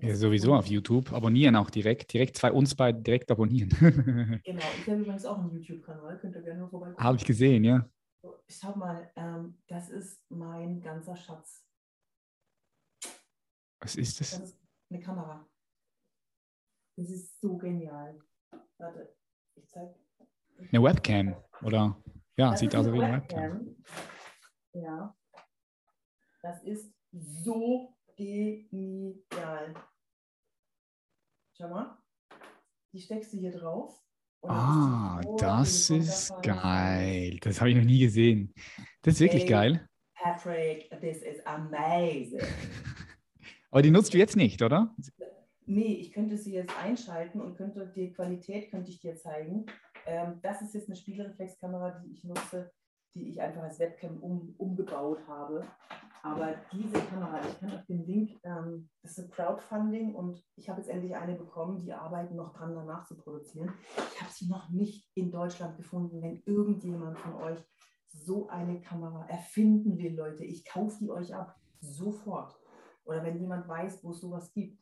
[0.00, 1.12] Ja, sowieso auf YouTube.
[1.12, 2.12] Abonnieren auch direkt.
[2.12, 3.70] Direkt zwei uns beide direkt abonnieren.
[4.44, 7.04] genau, ich habe übrigens auch einen YouTube-Kanal, könnt ihr gerne vorbeikommen.
[7.04, 7.88] Habe ich gesehen, ja.
[8.48, 11.64] Schau mal, ähm, das ist mein ganzer Schatz.
[13.80, 14.30] Was ist das?
[14.32, 15.48] Das ist eine Kamera.
[16.96, 18.18] Das ist so genial.
[18.78, 19.16] Warte,
[19.56, 19.94] ich zeig.
[20.68, 21.96] Eine Webcam, oder?
[22.36, 23.66] Ja, das sieht also wie eine Webcam.
[23.66, 23.76] Webcam.
[24.74, 25.16] Ja.
[26.42, 29.74] Das ist so genial.
[31.56, 31.98] Schau mal.
[32.92, 34.00] Die steckst du hier drauf.
[34.42, 37.38] Ah, das ist geil.
[37.42, 38.54] Das habe ich noch nie gesehen.
[39.02, 39.88] Das ist wirklich hey, geil.
[40.14, 42.40] Patrick, this is amazing.
[43.70, 44.94] Aber die nutzt du jetzt nicht, oder?
[45.66, 49.66] nee, ich könnte sie jetzt einschalten und könnte die Qualität könnte ich dir zeigen.
[50.06, 52.70] Ähm, das ist jetzt eine Spiegelreflexkamera, die ich nutze,
[53.14, 55.64] die ich einfach als Webcam um, umgebaut habe.
[56.22, 60.68] Aber diese Kamera, ich kann auf den Link, ähm, das ist ein Crowdfunding und ich
[60.68, 63.72] habe jetzt endlich eine bekommen, die arbeiten noch dran, danach zu produzieren.
[64.14, 66.20] Ich habe sie noch nicht in Deutschland gefunden.
[66.20, 67.58] Wenn irgendjemand von euch
[68.08, 72.54] so eine Kamera erfinden will, Leute, ich kaufe die euch ab, sofort.
[73.04, 74.78] Oder wenn jemand weiß, wo es sowas gibt.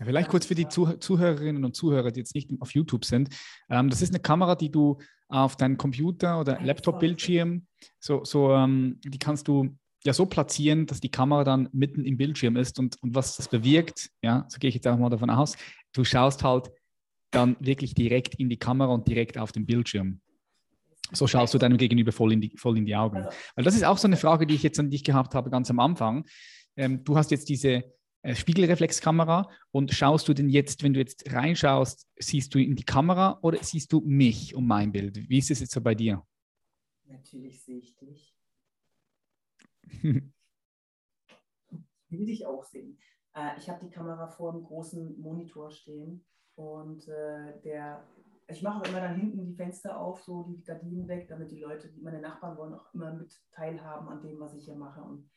[0.00, 3.28] Ja, vielleicht kurz für die Zuhörerinnen und Zuhörer, die jetzt nicht auf YouTube sind.
[3.68, 7.66] Ähm, das ist eine Kamera, die du auf deinen Computer oder Laptop-Bildschirm,
[8.00, 12.16] so, so ähm, die kannst du ja so platzieren, dass die Kamera dann mitten im
[12.16, 15.28] Bildschirm ist und, und was das bewirkt, ja, so gehe ich jetzt auch mal davon
[15.28, 15.56] aus,
[15.92, 16.70] du schaust halt
[17.30, 20.20] dann wirklich direkt in die Kamera und direkt auf den Bildschirm.
[21.12, 23.18] So schaust du deinem Gegenüber voll in die, voll in die Augen.
[23.18, 25.50] Also Weil das ist auch so eine Frage, die ich jetzt an dich gehabt habe,
[25.50, 26.24] ganz am Anfang.
[26.76, 27.84] Ähm, du hast jetzt diese
[28.24, 33.38] Spiegelreflexkamera und schaust du denn jetzt, wenn du jetzt reinschaust, siehst du in die Kamera
[33.42, 35.28] oder siehst du mich und mein Bild?
[35.28, 36.22] Wie ist es jetzt so bei dir?
[37.04, 38.36] Natürlich sehe ich dich.
[40.02, 40.22] ich
[42.10, 42.98] will dich auch sehen.
[43.34, 46.24] Äh, ich habe die Kamera vor einem großen Monitor stehen
[46.56, 48.06] und äh, der,
[48.48, 51.88] ich mache immer dann hinten die Fenster auf, so die Gardinen weg, damit die Leute,
[51.88, 55.00] die meine Nachbarn wollen, auch immer mit teilhaben an dem, was ich hier mache.
[55.00, 55.28] Und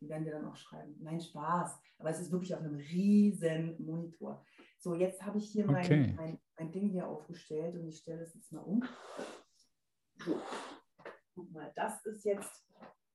[0.00, 0.96] die werden dir dann auch schreiben.
[1.00, 1.78] Nein, Spaß.
[1.98, 4.44] Aber es ist wirklich auf einem riesen Monitor.
[4.78, 5.98] So, jetzt habe ich hier okay.
[5.98, 8.82] mein, mein, mein Ding hier aufgestellt und ich stelle es jetzt mal um.
[10.24, 10.38] So,
[11.34, 12.66] guck mal, das ist jetzt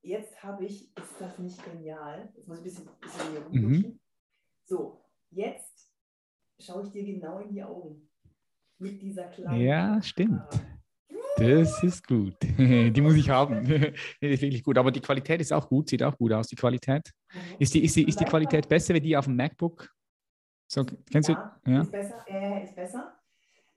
[0.05, 2.29] jetzt habe ich, ist das nicht genial?
[2.35, 3.91] Jetzt muss ich ein bisschen, bisschen hier rumrutschen.
[3.93, 3.99] Mhm.
[4.63, 5.91] So, jetzt
[6.59, 8.09] schaue ich dir genau in die Augen.
[8.77, 9.61] Mit dieser kleinen.
[9.61, 10.43] Ja, stimmt.
[11.37, 12.35] Das ist gut.
[12.41, 13.65] die muss ich haben.
[14.21, 14.77] die ist wirklich gut.
[14.77, 17.11] Aber die Qualität ist auch gut, sieht auch gut aus, die Qualität.
[17.59, 19.89] Ist die, ist die, ist die Qualität besser wie die auf dem MacBook?
[20.67, 21.71] So, kennst ja, du?
[21.71, 22.25] Ja, ist besser.
[22.27, 23.19] Äh, ist besser.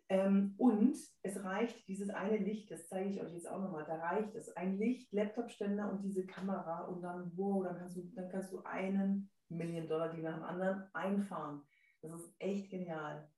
[0.08, 3.96] Ähm, und es reicht dieses eine Licht, das zeige ich euch jetzt auch nochmal, da
[3.96, 4.56] reicht es.
[4.56, 8.62] Ein Licht, Laptopständer und diese Kamera und dann, wow, dann kannst du, dann kannst du
[8.62, 11.62] einen Million Dollar die nach dem anderen einfahren.
[12.00, 13.28] Das ist echt genial.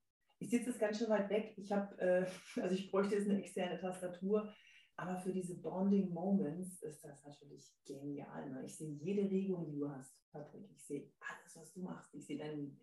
[0.41, 1.53] Ich sitze jetzt ganz schön weit weg.
[1.57, 2.27] Ich habe, äh,
[2.61, 4.53] also ich bräuchte jetzt eine externe Tastatur,
[4.97, 8.51] aber für diese Bonding Moments ist das natürlich genial.
[8.51, 8.65] Ne?
[8.67, 10.65] Ich sehe jede Regung, die du hast, Patrick.
[10.75, 12.15] Ich sehe alles, was du machst.
[12.15, 12.81] Ich sehe deinen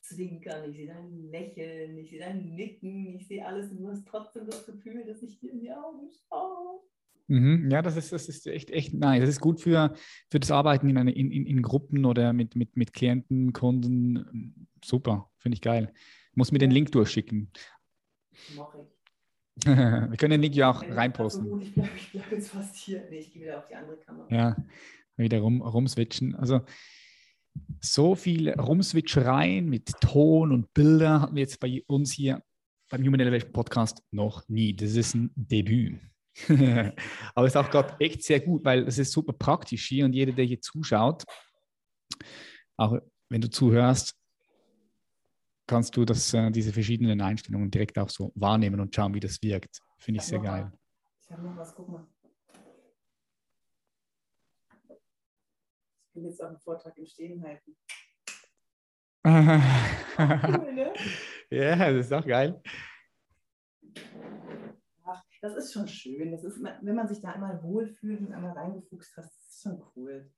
[0.00, 4.06] Zwinkern, ich sehe dein Lächeln, ich sehe dein Nicken, ich sehe alles und du hast
[4.06, 6.80] trotzdem das Gefühl, dass ich dir in die Augen schaue.
[7.26, 9.20] Mhm, ja, das ist, das ist echt, echt nice.
[9.20, 9.94] Das ist gut für,
[10.30, 14.68] für das Arbeiten in, in, in Gruppen oder mit, mit, mit Klienten, Kunden.
[14.84, 15.92] Super, finde ich geil.
[16.34, 17.48] Ich muss mir den Link durchschicken.
[18.56, 18.88] Mach ich.
[19.66, 21.60] Wir können den Link ja auch reinposten.
[21.60, 23.06] Ich bleibe bleib jetzt fast hier.
[23.08, 24.26] Nee, ich gehe wieder auf die andere Kamera.
[24.34, 24.56] Ja,
[25.16, 26.34] wieder rum, rumswitchen.
[26.34, 26.62] Also
[27.80, 32.42] so viel Rumswitchereien mit Ton und Bilder hatten wir jetzt bei uns hier
[32.90, 34.74] beim Human Elevation Podcast noch nie.
[34.74, 36.00] Das ist ein Debüt.
[37.36, 40.14] Aber es ist auch gerade echt sehr gut, weil es ist super praktisch hier und
[40.14, 41.22] jeder, der hier zuschaut,
[42.76, 44.16] auch wenn du zuhörst,
[45.66, 49.42] kannst du das, äh, diese verschiedenen Einstellungen direkt auch so wahrnehmen und schauen, wie das
[49.42, 49.80] wirkt.
[49.98, 50.64] Finde ich, ich sehr geil.
[50.64, 50.78] Mal.
[51.22, 52.06] Ich habe noch was, guck mal.
[56.08, 57.76] Ich will jetzt auch einen Vortrag im Stehen halten.
[59.26, 60.92] cool, ne?
[61.50, 62.62] Ja, das ist auch geil.
[65.04, 66.30] Ach, das ist schon schön.
[66.30, 69.82] Das ist, wenn man sich da einmal wohlfühlt und einmal reingefuchst hat, das ist schon
[69.96, 70.30] cool.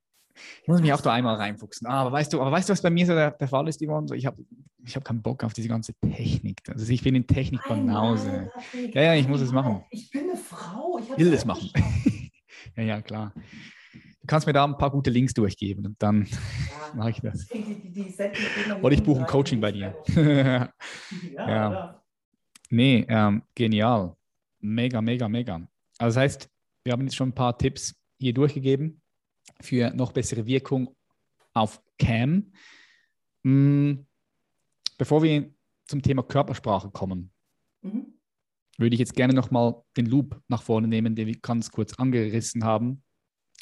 [0.61, 1.87] Ich muss mich auch da einmal reinfuchsen.
[1.87, 3.81] Ah, aber weißt du, aber weißt du, was bei mir so der, der Fall ist,
[3.81, 4.07] Yvonne?
[4.07, 4.43] So, ich habe
[4.85, 6.61] ich hab keinen Bock auf diese ganze Technik.
[6.69, 8.51] Also ich bin in Technik Banause.
[8.93, 9.83] Ja, ja, ich muss es machen.
[9.89, 10.99] Ich bin eine Frau.
[10.99, 11.69] Ich will es machen.
[12.77, 13.33] ja, ja, klar.
[13.93, 16.37] Du kannst mir da ein paar gute Links durchgeben und dann ja.
[16.95, 17.47] mache ich das.
[17.47, 19.95] Die, die, die Oder ich buche ein Coaching bei dir.
[20.15, 20.69] ja.
[21.47, 22.01] ja.
[22.69, 24.15] Nee, ähm, genial.
[24.59, 25.55] Mega, mega, mega.
[25.97, 26.49] Also das heißt,
[26.83, 29.01] wir haben jetzt schon ein paar Tipps hier durchgegeben
[29.61, 30.95] für noch bessere Wirkung
[31.53, 32.51] auf Cam.
[33.43, 34.05] Hm,
[34.97, 35.53] bevor wir
[35.87, 37.31] zum Thema Körpersprache kommen,
[37.81, 38.13] mhm.
[38.77, 42.63] würde ich jetzt gerne nochmal den Loop nach vorne nehmen, den wir ganz kurz angerissen
[42.63, 43.03] haben.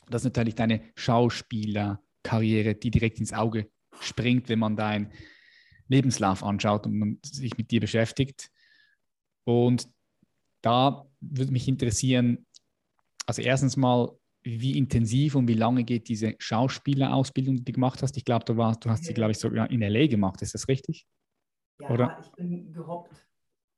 [0.09, 5.11] Das ist natürlich deine Schauspielerkarriere, die direkt ins Auge springt, wenn man deinen
[5.87, 8.51] Lebenslauf anschaut und man sich mit dir beschäftigt.
[9.43, 9.87] Und
[10.61, 12.45] da würde mich interessieren,
[13.25, 18.15] also erstens mal, wie intensiv und wie lange geht diese Schauspielerausbildung, die du gemacht hast?
[18.15, 20.41] Ich glaube, du, du hast sie, glaube ich, sogar in LA gemacht.
[20.41, 21.07] Ist das richtig?
[21.79, 22.17] Ja, Oder?
[22.21, 23.27] ich bin gehoppt.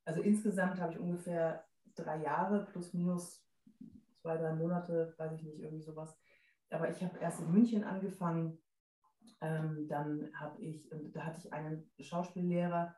[0.05, 3.43] Also insgesamt habe ich ungefähr drei Jahre plus minus
[4.21, 6.15] zwei, drei Monate, weiß ich nicht, irgendwie sowas.
[6.69, 8.59] Aber ich habe erst in München angefangen
[9.41, 12.95] ähm, dann habe ich, da hatte ich einen Schauspiellehrer,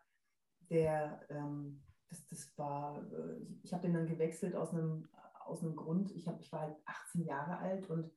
[0.70, 5.08] der, ähm, das, das war, äh, ich habe den dann gewechselt aus einem,
[5.50, 8.12] aus einem Grund, ich, hab, ich war halt 18 Jahre alt und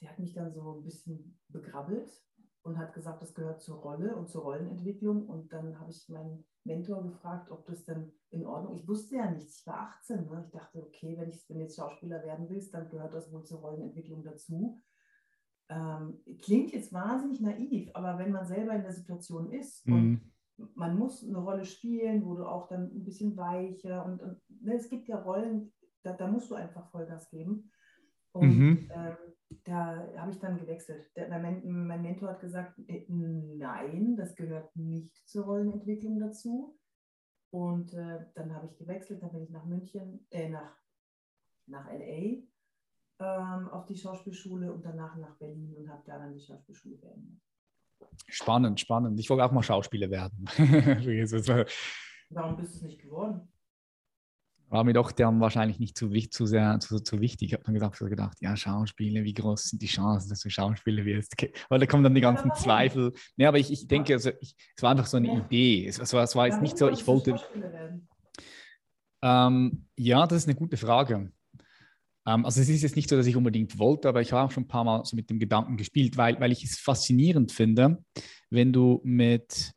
[0.00, 2.10] der hat mich dann so ein bisschen begrabbelt
[2.62, 5.26] und hat gesagt, das gehört zur Rolle und zur Rollenentwicklung.
[5.26, 8.82] Und dann habe ich meinen Mentor gefragt, ob das denn in Ordnung ist.
[8.82, 10.26] Ich wusste ja nichts, ich war 18.
[10.26, 10.42] Ne?
[10.44, 13.60] Ich dachte, okay, wenn, ich, wenn jetzt Schauspieler werden willst, dann gehört das wohl zur
[13.60, 14.82] Rollenentwicklung dazu.
[15.68, 19.94] Ähm, klingt jetzt wahnsinnig naiv, aber wenn man selber in der Situation ist mhm.
[19.94, 20.32] und
[20.74, 24.74] man muss eine Rolle spielen, wo du auch dann ein bisschen weicher und, und ne,
[24.74, 25.72] es gibt ja Rollen,
[26.06, 27.70] da, da, musst du einfach Vollgas geben.
[28.32, 28.90] Und mhm.
[28.92, 29.16] ähm,
[29.64, 31.10] da habe ich dann gewechselt.
[31.16, 36.78] Der, mein, mein, Mentor hat gesagt, äh, nein, das gehört nicht zur Rollenentwicklung dazu.
[37.50, 40.76] Und äh, dann habe ich gewechselt, dann bin ich nach München, äh, nach,
[41.66, 42.42] nach LA
[43.18, 47.40] ähm, auf die Schauspielschule und danach nach Berlin und habe da dann die Schauspielschule beendet.
[48.28, 49.18] Spannend, spannend.
[49.18, 50.44] Ich wollte auch mal Schauspieler werden.
[52.28, 53.48] Warum bist du es nicht geworden?
[54.68, 57.48] War mir doch dann wahrscheinlich nicht zu, zu sehr zu, zu wichtig.
[57.48, 60.50] Ich habe dann gesagt, so gedacht, ja, Schauspieler, wie groß sind die Chancen, dass du
[60.50, 61.34] Schauspieler wirst?
[61.68, 63.12] Weil da kommen dann die ganzen Zweifel.
[63.36, 65.38] Nee, aber ich, ich denke, also ich, es war einfach so eine ja.
[65.38, 65.86] Idee.
[65.86, 67.40] Es, es, war, es war jetzt nicht so, ich wollte.
[69.22, 71.32] Ähm, ja, das ist eine gute Frage.
[72.26, 74.50] Ähm, also es ist jetzt nicht so, dass ich unbedingt wollte, aber ich habe auch
[74.50, 78.04] schon ein paar Mal so mit dem Gedanken gespielt, weil, weil ich es faszinierend finde,
[78.50, 79.72] wenn du mit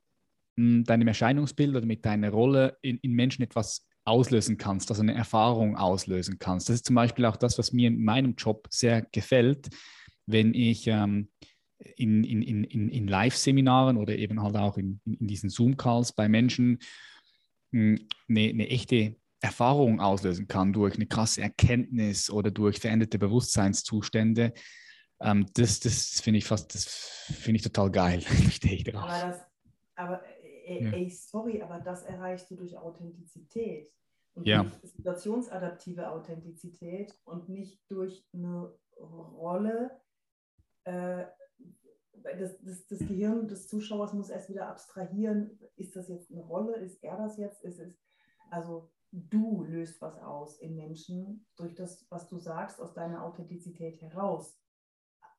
[0.58, 5.13] hm, deinem Erscheinungsbild oder mit deiner Rolle in, in Menschen etwas auslösen kannst, also eine
[5.13, 6.69] Erfahrung auslösen kannst.
[6.69, 9.69] Das ist zum Beispiel auch das, was mir in meinem Job sehr gefällt,
[10.26, 11.30] wenn ich ähm,
[11.95, 16.80] in, in, in, in Live-Seminaren oder eben halt auch in, in diesen Zoom-Calls bei Menschen
[17.72, 24.54] hm, eine, eine echte Erfahrung auslösen kann durch eine krasse Erkenntnis oder durch veränderte Bewusstseinszustände.
[25.22, 28.24] Ähm, das das finde ich fast, das finde ich total geil.
[28.62, 28.95] ich.
[28.95, 29.41] Aber, das,
[29.95, 30.22] aber
[30.69, 30.91] ey, ja.
[30.91, 33.91] ey, sorry, aber das erreichst du durch Authentizität
[34.34, 34.63] und ja.
[34.63, 39.99] durch situationsadaptive Authentizität und nicht durch eine Rolle.
[40.84, 41.25] Äh,
[42.38, 46.75] das, das, das Gehirn des Zuschauers muss erst wieder abstrahieren, ist das jetzt eine Rolle,
[46.75, 47.97] ist er das jetzt, ist es,
[48.51, 54.01] also du löst was aus in Menschen durch das, was du sagst, aus deiner Authentizität
[54.01, 54.60] heraus.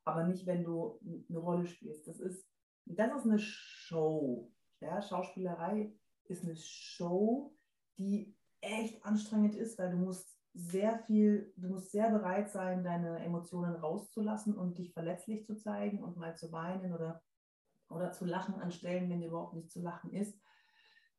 [0.05, 2.09] Aber nicht, wenn du eine Rolle spielst.
[2.09, 2.49] Das ist,
[2.87, 4.51] das ist eine Show.
[4.81, 5.93] Ja, Schauspielerei
[6.25, 7.55] ist eine Show,
[7.99, 13.21] die echt anstrengend ist, weil du musst sehr viel, du musst sehr bereit sein, deine
[13.21, 17.23] Emotionen rauszulassen und dich verletzlich zu zeigen und mal zu weinen oder,
[17.89, 20.41] oder zu lachen an Stellen, wenn dir überhaupt nicht zu lachen ist.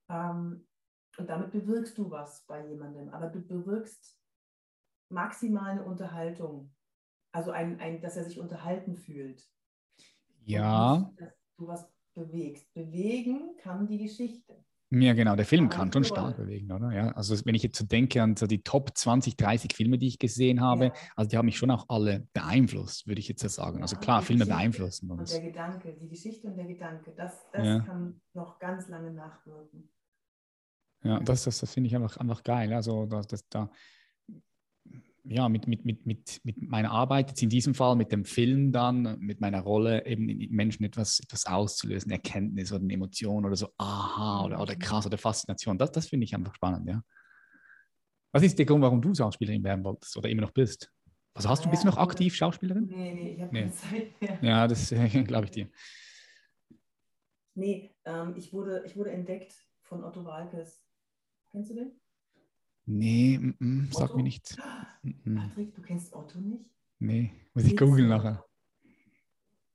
[0.10, 0.68] Ähm,
[1.18, 4.20] und damit bewirkst du was bei jemandem, aber du bewirkst
[5.10, 6.74] maximal eine Unterhaltung.
[7.34, 9.50] Also ein, ein, dass er sich unterhalten fühlt.
[10.44, 11.00] Ja.
[11.00, 12.74] Nicht, dass du was bewegst.
[12.74, 14.64] Bewegen kann die Geschichte.
[14.94, 16.92] Ja, genau, der Film kann schon stark bewegen, oder?
[16.92, 20.08] Ja, also wenn ich jetzt so denke an so die Top 20, 30 Filme, die
[20.08, 20.94] ich gesehen habe, ja.
[21.16, 23.82] also die haben mich schon auch alle beeinflusst, würde ich jetzt sagen.
[23.82, 25.34] Also klar, Filme Geschichte beeinflussen uns.
[25.34, 27.80] Und der Gedanke, die Geschichte und der Gedanke, das, das ja.
[27.80, 29.90] kann noch ganz lange nachwirken.
[31.04, 32.74] Ja, das, das, das finde ich einfach, einfach geil.
[32.74, 33.72] Also das, das, da,
[35.24, 38.72] ja, mit, mit, mit, mit, mit meiner Arbeit, jetzt in diesem Fall mit dem Film
[38.72, 43.56] dann, mit meiner Rolle, eben in Menschen etwas, etwas auszulösen, Erkenntnis oder eine Emotion oder
[43.56, 47.04] so, aha, oder, oder krass oder Faszination, das, das finde ich einfach spannend, ja.
[48.34, 50.90] Was ist der Grund, warum du Schauspielerin werden wolltest oder immer noch bist?
[51.34, 52.88] Also hast du, bist du noch aktiv Schauspielerin?
[52.88, 53.62] Nee, nee, ich habe nee.
[53.62, 54.40] keine Zeit mehr.
[54.42, 54.90] Ja, das
[55.28, 55.70] glaube ich dir.
[57.54, 60.86] Nee, ähm, ich, wurde, ich wurde entdeckt von Otto Walkes.
[61.52, 62.01] Kennst du den?
[62.86, 64.58] Nee, m -m, sag mir nichts.
[64.58, 66.66] Patrick, du kennst Otto nicht?
[67.00, 68.46] Nee, muss ich googeln nachher.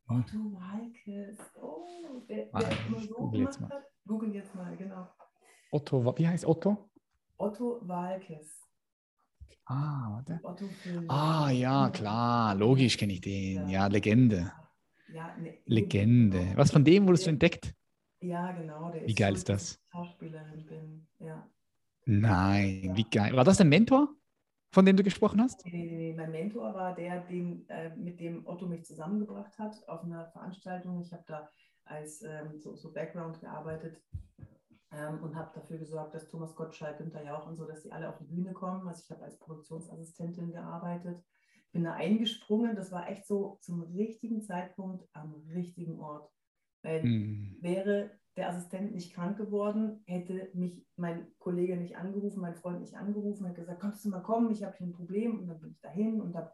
[0.09, 1.38] Otto Walkes.
[1.61, 3.71] Oh, der, ah, der immer so Google jetzt mal.
[3.71, 3.85] Hat.
[4.07, 5.09] Google jetzt mal, genau.
[5.73, 6.90] Otto, wie heißt Otto?
[7.38, 8.62] Otto Walkes.
[9.64, 10.40] Ah, warte.
[10.45, 10.64] Otto
[11.09, 13.69] ah, ja, klar, logisch kenne ich den.
[13.69, 14.53] Ja, Legende.
[15.12, 16.53] Ja, ne, Legende.
[16.55, 17.75] Was von dem wurdest du entdeckt?
[18.21, 18.92] Ja, genau.
[19.05, 19.81] wie geil ist das?
[19.90, 21.49] Schauspielerin bin, ja.
[22.07, 23.35] Nein, wie geil.
[23.35, 24.09] War das ein Mentor,
[24.71, 25.66] von dem du gesprochen hast?
[25.66, 26.14] Nee, nee, nee.
[26.14, 31.01] Mein Mentor war der, den, äh, mit dem Otto mich zusammengebracht hat auf einer Veranstaltung.
[31.01, 31.51] Ich habe da
[31.85, 34.01] als ähm, so, so, Background gearbeitet
[34.93, 38.09] ähm, und habe dafür gesorgt, dass Thomas Gottschalk, Günther Jauch und so, dass sie alle
[38.09, 38.87] auf die Bühne kommen.
[38.87, 41.24] Also ich habe als Produktionsassistentin gearbeitet.
[41.72, 42.76] Bin da eingesprungen.
[42.76, 46.31] Das war echt so zum richtigen Zeitpunkt am richtigen Ort.
[46.83, 47.57] Weil hm.
[47.61, 52.97] wäre der Assistent nicht krank geworden, hätte mich mein Kollege nicht angerufen, mein Freund nicht
[52.97, 55.70] angerufen, hat gesagt, kannst du mal kommen, ich habe hier ein Problem und dann bin
[55.70, 56.53] ich dahin und habe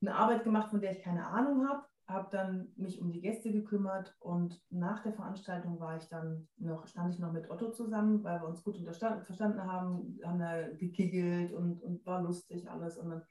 [0.00, 3.52] eine Arbeit gemacht, von der ich keine Ahnung habe, habe dann mich um die Gäste
[3.52, 8.24] gekümmert und nach der Veranstaltung war ich dann noch, stand ich noch mit Otto zusammen,
[8.24, 12.98] weil wir uns gut verstanden haben, haben da gekiggelt und, und war lustig alles.
[12.98, 13.22] Und dann,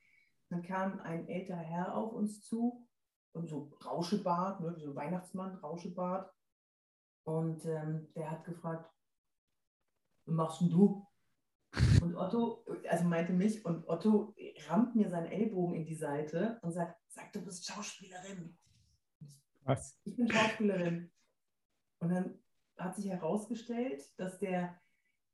[0.49, 2.87] dann kam ein älterer Herr auf uns zu
[3.33, 6.31] und so Rauschebart, ne, so Weihnachtsmann, Rauschebart.
[7.23, 8.91] Und ähm, der hat gefragt,
[10.25, 11.05] was machst denn du?
[12.01, 14.35] Und Otto, also meinte mich, und Otto
[14.67, 18.57] rammt mir seinen Ellbogen in die Seite und sagt, sag, du bist Schauspielerin.
[19.63, 19.99] Was?
[20.03, 21.11] Ich bin Schauspielerin.
[21.99, 22.39] Und dann
[22.77, 24.79] hat sich herausgestellt, dass der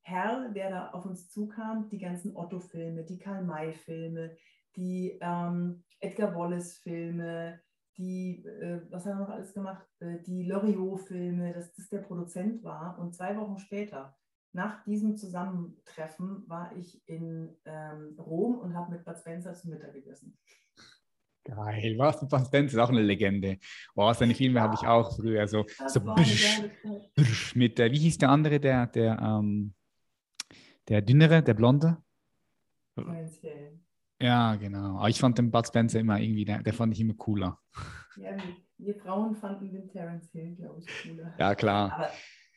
[0.02, 4.36] Herr, der da auf uns zukam, die ganzen Otto-Filme, die Karl-May-Filme,
[4.76, 7.60] die ähm, Edgar Wallace-Filme,
[7.96, 9.86] die, äh, was hat er noch alles gemacht?
[10.00, 12.98] Äh, die Loriot-Filme, dass das der Produzent war.
[12.98, 14.16] Und zwei Wochen später,
[14.52, 19.92] nach diesem Zusammentreffen, war ich in ähm, Rom und habe mit Bud Spencer zum Mittag
[19.92, 20.36] gegessen.
[21.44, 22.20] Geil, was?
[22.20, 23.58] Bud Spencer ist auch eine Legende.
[23.94, 24.62] Oh, seine Filme ja.
[24.62, 26.62] habe ich auch früher so, so brsch,
[27.14, 29.74] brsch, mit, äh, wie hieß der andere, der, der, ähm,
[30.88, 31.98] der dünnere, der blonde?
[34.20, 34.98] Ja, genau.
[34.98, 37.58] Aber ich fand den Bud Spencer immer irgendwie, der, der fand ich immer cooler.
[38.16, 38.36] Ja,
[38.78, 41.34] wir Frauen fanden den Terence Hill, glaube ich, cooler.
[41.38, 41.92] Ja, klar.
[41.92, 42.08] Aber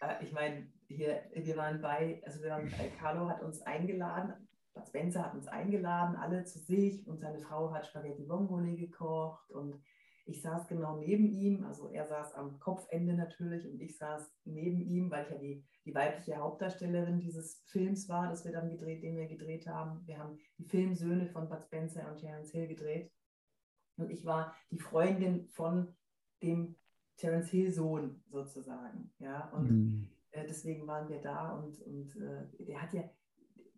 [0.01, 4.33] äh, ich meine, hier, wir waren bei, also wir waren, äh, Carlo hat uns eingeladen,
[4.73, 9.49] Bud Spencer hat uns eingeladen, alle zu sich und seine Frau hat Spaghetti Vongole gekocht
[9.51, 9.75] und
[10.25, 14.79] ich saß genau neben ihm, also er saß am Kopfende natürlich und ich saß neben
[14.79, 19.01] ihm, weil ich ja die, die weibliche Hauptdarstellerin dieses Films war, das wir dann gedreht,
[19.01, 20.05] den wir gedreht haben.
[20.05, 23.11] Wir haben die Filmsöhne von Bud Spencer und Terence Hill gedreht.
[23.97, 25.95] Und ich war die Freundin von
[26.43, 26.75] dem
[27.17, 29.11] Terence Hill Sohn sozusagen.
[29.17, 30.09] Ja, und mhm.
[30.29, 33.03] äh, deswegen waren wir da und, und äh, der hat ja,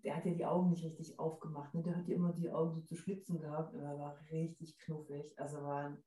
[0.04, 1.74] der hat ja die Augen nicht richtig aufgemacht.
[1.74, 1.82] Ne?
[1.82, 5.34] Der hat ja immer die Augen so zu schlitzen gehabt und er war richtig knuffig.
[5.40, 5.98] Also war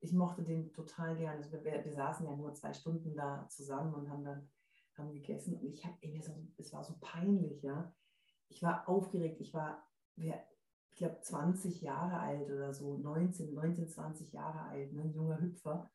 [0.00, 1.38] ich mochte den total gerne.
[1.38, 4.50] Also wir, wir, saßen ja nur zwei Stunden da zusammen und haben dann
[4.98, 5.56] haben gegessen.
[5.56, 5.96] Und ich habe
[6.58, 7.94] es war so peinlich, ja.
[8.48, 9.40] Ich war aufgeregt.
[9.40, 9.86] Ich war,
[10.16, 10.32] ich
[10.96, 15.02] glaube, 20 Jahre alt oder so, 19, 19, 20 Jahre alt, ne?
[15.02, 15.90] ein junger Hüpfer.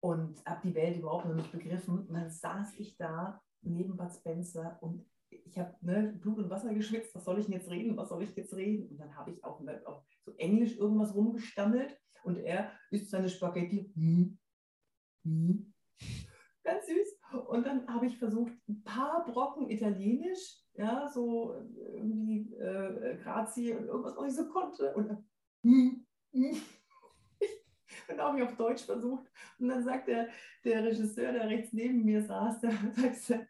[0.00, 2.06] Und habe die Welt überhaupt noch nicht begriffen.
[2.06, 6.72] Und dann saß ich da neben Bud Spencer und ich habe ne, Blut und Wasser
[6.74, 7.14] geschwitzt.
[7.14, 7.96] Was soll ich denn jetzt reden?
[7.96, 8.88] Was soll ich jetzt reden?
[8.88, 13.92] Und dann habe ich auch, auch so Englisch irgendwas rumgestammelt und er isst seine Spaghetti.
[13.94, 14.38] Hm,
[15.24, 15.74] hm.
[16.62, 17.13] Ganz süß.
[17.42, 23.86] Und dann habe ich versucht, ein paar Brocken Italienisch, ja, so irgendwie äh, Grazie und
[23.86, 24.94] irgendwas, was ich so konnte.
[24.94, 25.28] Und dann,
[25.62, 26.56] hm, hm.
[28.18, 29.30] habe ich auf Deutsch versucht.
[29.58, 30.28] Und dann sagt der,
[30.64, 32.72] der Regisseur, der rechts neben mir saß, der
[33.14, 33.48] sagt,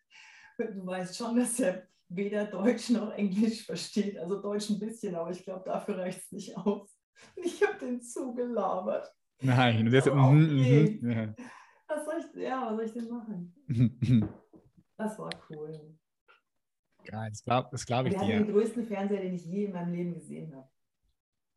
[0.59, 4.19] du weißt schon, dass er weder Deutsch noch Englisch versteht.
[4.19, 6.97] Also Deutsch ein bisschen, aber ich glaube, dafür reicht es nicht aus.
[7.37, 9.09] Ich habe den zugelabert.
[9.41, 10.99] Nein, das ist okay.
[11.01, 11.35] mm, ja.
[11.89, 13.55] Was soll ich, ja, was soll ich denn machen?
[14.97, 15.97] das war cool.
[17.05, 18.21] Geil, das glaube glaub ich dir.
[18.21, 20.69] Wir hatten den größten Fernseher, den ich je in meinem Leben gesehen habe.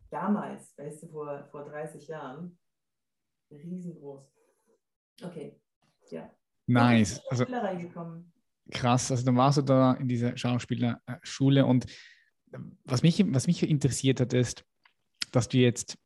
[0.09, 2.57] Damals, weißt du, vor, vor 30 Jahren.
[3.51, 4.25] Riesengroß.
[5.23, 5.59] Okay,
[6.09, 6.30] ja.
[6.67, 7.21] Nice.
[7.30, 7.45] Also,
[8.71, 11.86] krass, also dann warst du da in dieser Schauspielerschule und
[12.84, 14.65] was mich, was mich interessiert hat, ist,
[15.32, 15.97] dass du jetzt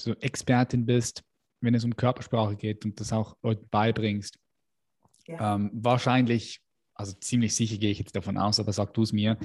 [0.00, 1.22] so Expertin bist,
[1.60, 4.38] wenn es um Körpersprache geht und das auch Leuten beibringst.
[5.26, 5.56] Ja.
[5.56, 6.60] Ähm, wahrscheinlich,
[6.94, 9.38] also ziemlich sicher gehe ich jetzt davon aus, aber sag du es mir,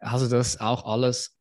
[0.00, 1.38] hast du das auch alles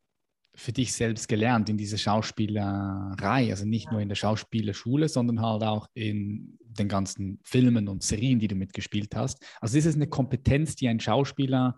[0.53, 3.91] für dich selbst gelernt in dieser Schauspielerei, also nicht ja.
[3.91, 8.55] nur in der Schauspielerschule, sondern halt auch in den ganzen Filmen und Serien, die du
[8.55, 9.43] mitgespielt hast.
[9.61, 11.77] Also ist es eine Kompetenz, die ein Schauspieler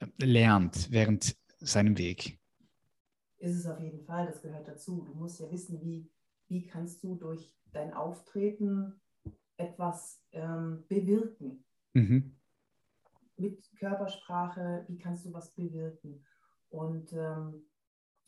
[0.00, 2.38] äh, lernt während seinem Weg?
[3.38, 5.04] ist es auf jeden Fall, das gehört dazu.
[5.06, 6.08] Du musst ja wissen, wie,
[6.48, 9.00] wie kannst du durch dein Auftreten
[9.56, 11.64] etwas ähm, bewirken.
[11.94, 12.36] Mhm.
[13.36, 16.24] Mit Körpersprache, wie kannst du was bewirken?
[16.68, 17.66] Und ähm,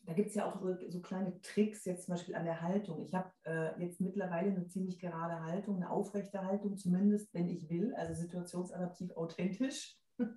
[0.02, 3.02] da gibt es ja auch so, so, kleine Tricks, jetzt zum Beispiel an der Haltung.
[3.02, 7.68] Ich habe äh, jetzt mittlerweile eine ziemlich gerade Haltung, eine aufrechte Haltung, zumindest wenn ich
[7.68, 9.98] will, also situationsadaptiv authentisch.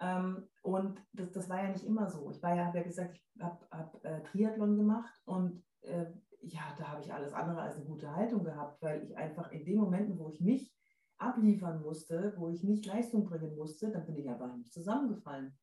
[0.00, 2.28] Ähm, und das, das war ja nicht immer so.
[2.32, 6.06] Ich war ja, habe ja gesagt, ich habe hab, äh, Triathlon gemacht und äh,
[6.42, 9.64] ja, da habe ich alles andere als eine gute Haltung gehabt, weil ich einfach in
[9.64, 10.74] den Momenten, wo ich mich
[11.18, 15.56] abliefern musste, wo ich nicht Leistung bringen musste, dann bin ich einfach nicht zusammengefallen.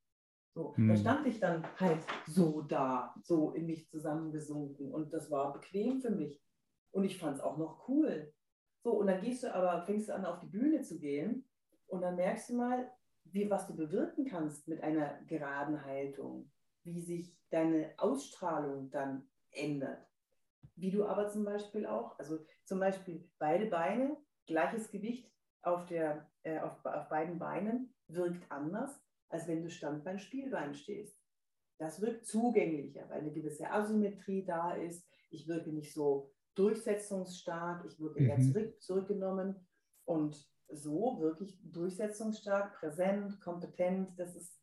[0.53, 0.87] So, hm.
[0.87, 6.01] da stand ich dann halt so da, so in mich zusammengesunken und das war bequem
[6.01, 6.41] für mich.
[6.91, 8.33] Und ich fand es auch noch cool.
[8.81, 11.45] So, und dann gehst du aber, fängst du an, auf die Bühne zu gehen
[11.87, 12.89] und dann merkst du mal,
[13.25, 16.51] wie, was du bewirken kannst mit einer geraden Haltung,
[16.83, 20.08] wie sich deine Ausstrahlung dann ändert.
[20.75, 25.29] Wie du aber zum Beispiel auch, also zum Beispiel beide Beine, gleiches Gewicht
[25.61, 28.99] auf, der, äh, auf, auf beiden Beinen wirkt anders,
[29.29, 31.19] als wenn du Standbein, Spielbein stehst.
[31.77, 35.07] Das wirkt zugänglicher, weil eine gewisse Asymmetrie da ist.
[35.29, 38.51] Ich wirke nicht so durchsetzungsstark, ich wirke eher mhm.
[38.51, 39.67] zurück, zurückgenommen
[40.05, 44.19] und so wirklich durchsetzungsstark, präsent, kompetent.
[44.19, 44.61] Das ist,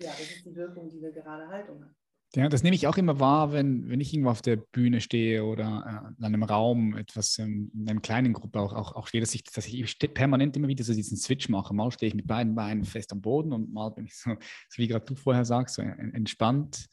[0.00, 1.94] ja, das ist die Wirkung, die eine gerade Haltung hat.
[2.34, 5.44] Ja, das nehme ich auch immer wahr, wenn, wenn ich irgendwo auf der Bühne stehe
[5.44, 9.20] oder äh, in einem Raum, etwas ähm, in einer kleinen Gruppe auch, auch, auch stehe,
[9.20, 11.74] dass ich, dass ich permanent immer wieder so diesen Switch mache.
[11.74, 14.30] Mal stehe ich mit beiden Beinen fest am Boden und mal bin ich so,
[14.70, 16.86] so wie gerade du vorher sagst, so entspannt.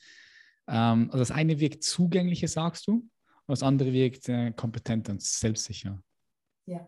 [0.67, 3.09] Ähm, also das eine wirkt zugänglicher, sagst du, und
[3.47, 6.03] das andere wirkt äh, kompetent und selbstsicher.
[6.65, 6.85] Ja,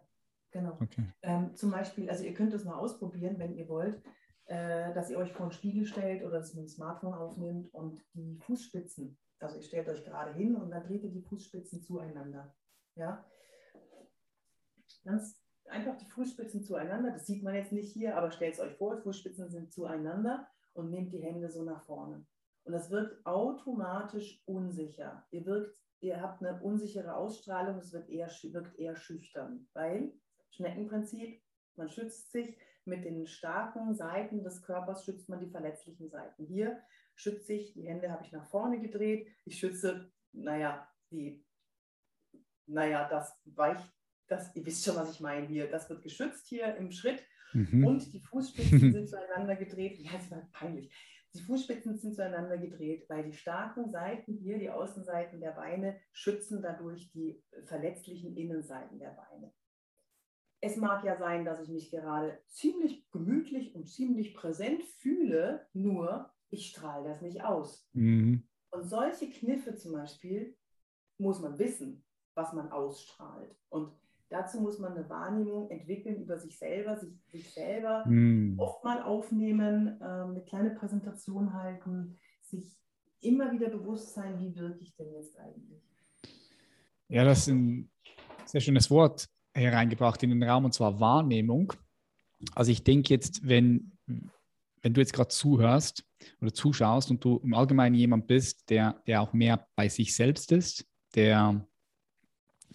[0.52, 0.78] genau.
[0.82, 1.06] Okay.
[1.22, 4.02] Ähm, zum Beispiel, also ihr könnt das mal ausprobieren, wenn ihr wollt
[4.52, 8.04] äh, dass ihr euch vor den Spiegel stellt oder das mit dem Smartphone aufnimmt und
[8.14, 12.54] die Fußspitzen, also ihr stellt euch gerade hin und dann dreht ihr die Fußspitzen zueinander.
[12.96, 13.26] Ja?
[15.06, 18.76] Ganz einfach die Fußspitzen zueinander, das sieht man jetzt nicht hier, aber stellt es euch
[18.76, 22.26] vor, Fußspitzen sind zueinander und nehmt die Hände so nach vorne.
[22.66, 25.26] Und das wird automatisch unsicher.
[25.32, 30.12] Ihr, wirkt, ihr habt eine unsichere Ausstrahlung, es wird eher, wirkt eher schüchtern, weil
[30.50, 31.42] Schneckenprinzip,
[31.78, 36.46] man schützt sich, mit den starken Seiten des Körpers schützt man die verletzlichen Seiten.
[36.46, 36.82] Hier
[37.16, 39.28] schütze ich, die Hände habe ich nach vorne gedreht.
[39.46, 41.46] Ich schütze, naja, die,
[42.66, 43.92] naja, das weicht,
[44.28, 45.70] das, ihr wisst schon, was ich meine hier.
[45.70, 47.24] Das wird geschützt hier im Schritt.
[47.54, 47.86] Mhm.
[47.86, 50.00] Und die Fußspitzen sind zueinander gedreht.
[50.00, 50.92] Ja, das war peinlich.
[51.34, 56.62] Die Fußspitzen sind zueinander gedreht, weil die starken Seiten hier, die Außenseiten der Beine, schützen
[56.62, 59.54] dadurch die verletzlichen Innenseiten der Beine.
[60.62, 66.32] Es mag ja sein, dass ich mich gerade ziemlich gemütlich und ziemlich präsent fühle, nur
[66.52, 67.90] ich strahle das nicht aus.
[67.94, 68.44] Mhm.
[68.70, 70.56] Und solche Kniffe zum Beispiel
[71.18, 72.04] muss man wissen,
[72.36, 73.56] was man ausstrahlt.
[73.70, 73.92] Und
[74.30, 78.60] dazu muss man eine Wahrnehmung entwickeln über sich selber, sich, sich selber mhm.
[78.60, 82.78] oft mal aufnehmen, äh, eine kleine Präsentation halten, sich
[83.22, 85.84] immer wieder bewusst sein, wie wirke ich denn jetzt eigentlich.
[87.08, 87.90] Ja, das ist ein
[88.46, 91.74] sehr schönes Wort hereingebracht in den Raum, und zwar Wahrnehmung.
[92.56, 93.92] Also ich denke jetzt, wenn,
[94.82, 96.04] wenn du jetzt gerade zuhörst
[96.42, 100.52] oder zuschaust und du im Allgemeinen jemand bist, der, der auch mehr bei sich selbst
[100.52, 101.66] ist, der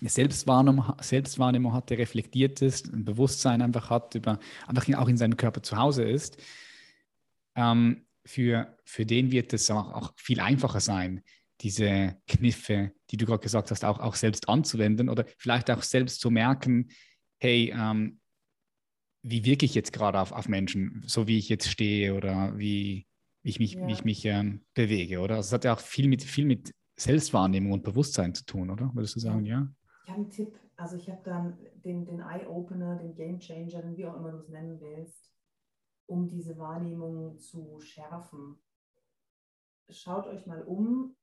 [0.01, 5.17] eine Selbstwahrnehmung, Selbstwahrnehmung hat, der reflektiert ist, ein Bewusstsein einfach hat, über, einfach auch in
[5.17, 6.37] seinem Körper zu Hause ist,
[7.55, 11.23] ähm, für, für den wird es auch, auch viel einfacher sein,
[11.61, 16.21] diese Kniffe, die du gerade gesagt hast, auch, auch selbst anzuwenden oder vielleicht auch selbst
[16.21, 16.89] zu merken,
[17.39, 18.21] hey, ähm,
[19.23, 23.07] wie wirke ich jetzt gerade auf, auf Menschen, so wie ich jetzt stehe oder wie,
[23.43, 23.87] wie ich mich, ja.
[23.87, 25.37] wie ich mich ähm, bewege, oder?
[25.37, 28.91] Also es hat ja auch viel mit, viel mit Selbstwahrnehmung und Bewusstsein zu tun, oder?
[28.95, 29.69] Würdest du sagen, ja?
[30.05, 34.07] Ich habe einen Tipp, also ich habe dann den, den Eye-Opener, den Game Changer, wie
[34.07, 35.31] auch immer du es nennen willst,
[36.07, 38.59] um diese Wahrnehmung zu schärfen.
[39.91, 41.17] Schaut euch mal um,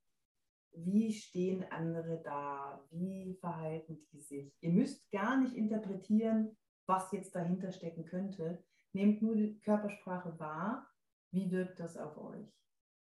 [0.76, 4.54] wie stehen andere da, wie verhalten die sich.
[4.62, 6.56] Ihr müsst gar nicht interpretieren,
[6.86, 8.64] was jetzt dahinter stecken könnte.
[8.94, 10.88] Nehmt nur die Körpersprache wahr,
[11.32, 12.48] wie wirkt das auf euch.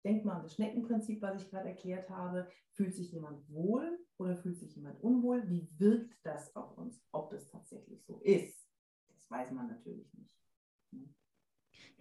[0.03, 2.49] Denkt mal an das Schneckenprinzip, was ich gerade erklärt habe.
[2.74, 5.47] Fühlt sich jemand wohl oder fühlt sich jemand unwohl?
[5.49, 8.67] Wie wirkt das auf uns, ob das tatsächlich so ist?
[9.13, 10.36] Das weiß man natürlich nicht.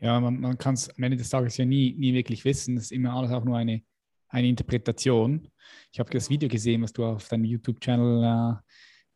[0.01, 2.77] Ja, man, man kann es am Ende des Tages ja nie, nie wirklich wissen.
[2.77, 3.83] Das ist immer alles auch nur eine
[4.31, 5.49] eine Interpretation.
[5.93, 8.61] Ich habe das Video gesehen, was du auf deinem YouTube-Channel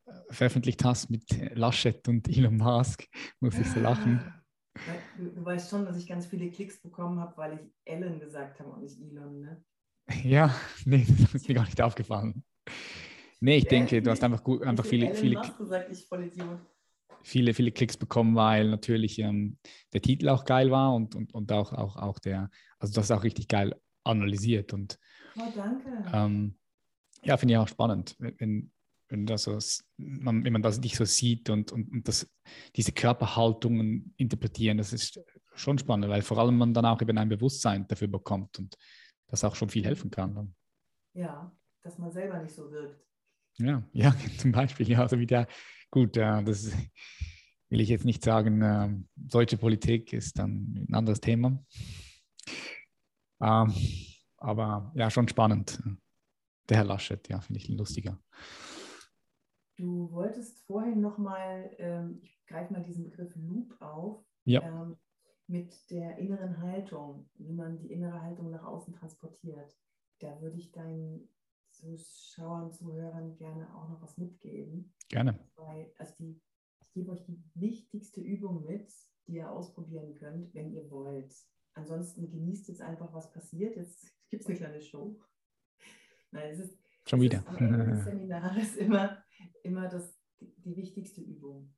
[0.08, 3.06] äh, veröffentlicht hast mit Laschet und Elon Musk.
[3.40, 4.20] Muss ich so lachen.
[5.16, 8.58] Du, du, weißt schon, dass ich ganz viele Klicks bekommen habe, weil ich Ellen gesagt
[8.58, 9.64] habe und nicht Elon, ne?
[10.22, 10.54] Ja,
[10.84, 12.44] nee, das ist mir gar nicht aufgefallen.
[13.40, 15.94] Nee, ich ja, denke, du hast einfach, gut, einfach viele, viele, gesagt,
[17.22, 19.58] viele, viele Klicks bekommen, weil natürlich ähm,
[19.92, 23.10] der Titel auch geil war und, und, und auch, auch, auch der, also das ist
[23.12, 23.74] auch richtig geil
[24.04, 24.72] analysiert.
[24.72, 24.98] Und,
[25.36, 26.04] oh, danke.
[26.12, 26.56] Ähm,
[27.22, 28.70] ja, finde ich auch spannend, wenn,
[29.08, 29.58] wenn, das so,
[29.96, 32.30] man, wenn man das nicht so sieht und, und, und das,
[32.76, 35.20] diese Körperhaltungen interpretieren, das ist
[35.54, 38.76] schon spannend, weil vor allem man dann auch eben ein Bewusstsein dafür bekommt und
[39.28, 40.34] das auch schon viel helfen kann.
[40.34, 40.54] Dann.
[41.14, 41.52] Ja,
[41.82, 43.00] dass man selber nicht so wirkt.
[43.58, 45.46] Ja, ja, zum Beispiel, ja, also wieder,
[45.90, 46.72] gut, ja, das
[47.68, 51.64] will ich jetzt nicht sagen, äh, deutsche Politik ist dann ein anderes Thema.
[53.44, 53.74] Ähm,
[54.38, 55.82] aber ja, schon spannend.
[56.68, 58.18] Der Herr Laschet, ja, finde ich lustiger.
[59.76, 64.62] Du wolltest vorhin nochmal, ähm, ich greife mal diesen Begriff Loop auf, ja.
[64.62, 64.96] ähm,
[65.46, 69.76] mit der inneren Haltung, wie man die innere Haltung nach außen transportiert.
[70.20, 71.28] Da würde ich dein,
[71.74, 74.92] Zuschauern, Zuhörern gerne auch noch was mitgeben.
[75.08, 75.38] Gerne.
[75.56, 76.40] Weil, also die,
[76.80, 78.92] ich gebe euch die wichtigste Übung mit,
[79.26, 81.34] die ihr ausprobieren könnt, wenn ihr wollt.
[81.74, 83.76] Ansonsten genießt jetzt einfach, was passiert.
[83.76, 85.20] Jetzt gibt es eine kleine Show.
[86.30, 87.38] Nein, es ist, Schon wieder.
[87.38, 89.24] Ist am Ende des Seminars immer,
[89.62, 91.74] immer das, die, die wichtigste Übung.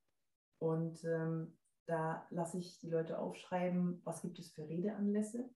[0.58, 5.50] Und ähm, da lasse ich die Leute aufschreiben, was gibt es für Redeanlässe.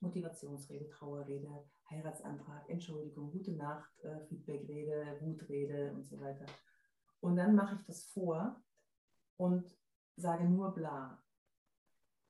[0.00, 6.46] Motivationsrede, Trauerrede, Heiratsantrag, Entschuldigung, gute Nacht, äh, Feedbackrede, Wutrede und so weiter.
[7.20, 8.60] Und dann mache ich das vor
[9.36, 9.78] und
[10.16, 11.22] sage nur bla.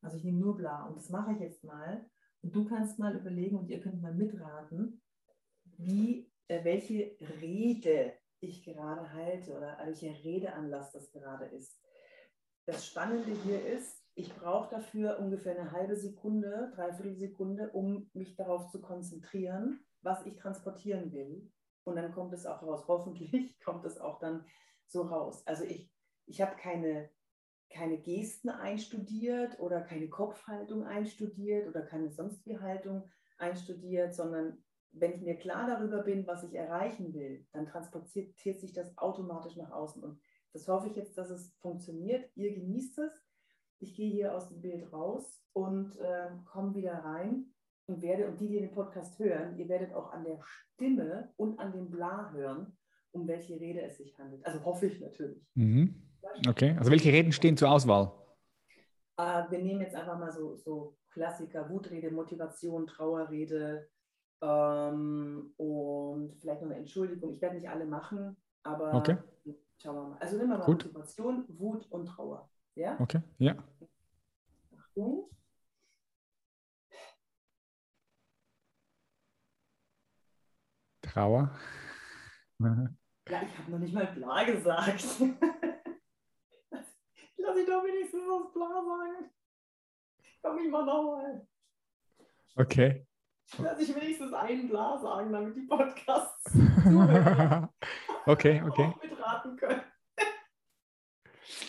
[0.02, 2.04] Also ich nehme nur bla und das mache ich jetzt mal.
[2.42, 5.00] Und du kannst mal überlegen und ihr könnt mal mitraten,
[5.64, 11.80] wie, äh, welche Rede ich gerade halte oder welcher Redeanlass das gerade ist.
[12.66, 18.36] Das Spannende hier ist, ich brauche dafür ungefähr eine halbe Sekunde, dreiviertel Sekunde, um mich
[18.36, 21.50] darauf zu konzentrieren, was ich transportieren will.
[21.84, 22.84] Und dann kommt es auch raus.
[22.88, 24.44] Hoffentlich kommt es auch dann
[24.86, 25.46] so raus.
[25.46, 25.90] Also ich,
[26.26, 27.10] ich habe keine,
[27.72, 33.08] keine Gesten einstudiert oder keine Kopfhaltung einstudiert oder keine sonstige Haltung
[33.38, 34.62] einstudiert, sondern
[34.92, 39.56] wenn ich mir klar darüber bin, was ich erreichen will, dann transportiert sich das automatisch
[39.56, 40.02] nach außen.
[40.02, 40.20] Und
[40.52, 42.30] das hoffe ich jetzt, dass es funktioniert.
[42.34, 43.12] Ihr genießt es.
[43.80, 47.52] Ich gehe hier aus dem Bild raus und äh, komme wieder rein
[47.86, 51.58] und werde, und die, die den Podcast hören, ihr werdet auch an der Stimme und
[51.58, 52.76] an dem Bla hören,
[53.10, 54.44] um welche Rede es sich handelt.
[54.46, 55.44] Also hoffe ich natürlich.
[55.54, 56.11] Mhm.
[56.48, 58.12] Okay, also welche Reden stehen zur Auswahl?
[59.16, 63.88] Äh, wir nehmen jetzt einfach mal so, so Klassiker, Wutrede, Motivation, Trauerrede
[64.40, 67.32] ähm, und vielleicht noch eine Entschuldigung.
[67.34, 69.16] Ich werde nicht alle machen, aber Okay.
[69.78, 70.18] schauen wir mal.
[70.18, 70.84] Also nehmen wir mal Gut.
[70.84, 72.48] Motivation, Wut und Trauer.
[72.74, 72.96] Ja?
[72.98, 73.54] Okay, ja.
[74.78, 75.28] Achtung.
[81.02, 81.50] Trauer.
[82.58, 85.04] Ja, ich habe noch nicht mal bla gesagt.
[87.42, 89.30] Lass ich doch wenigstens das bla sagen.
[90.42, 91.46] Komm ich mal nochmal.
[92.54, 93.06] Okay.
[93.58, 96.44] Lass ich wenigstens einen bla sagen, damit die Podcasts
[98.26, 98.84] okay, okay.
[98.84, 99.82] auch mitraten können.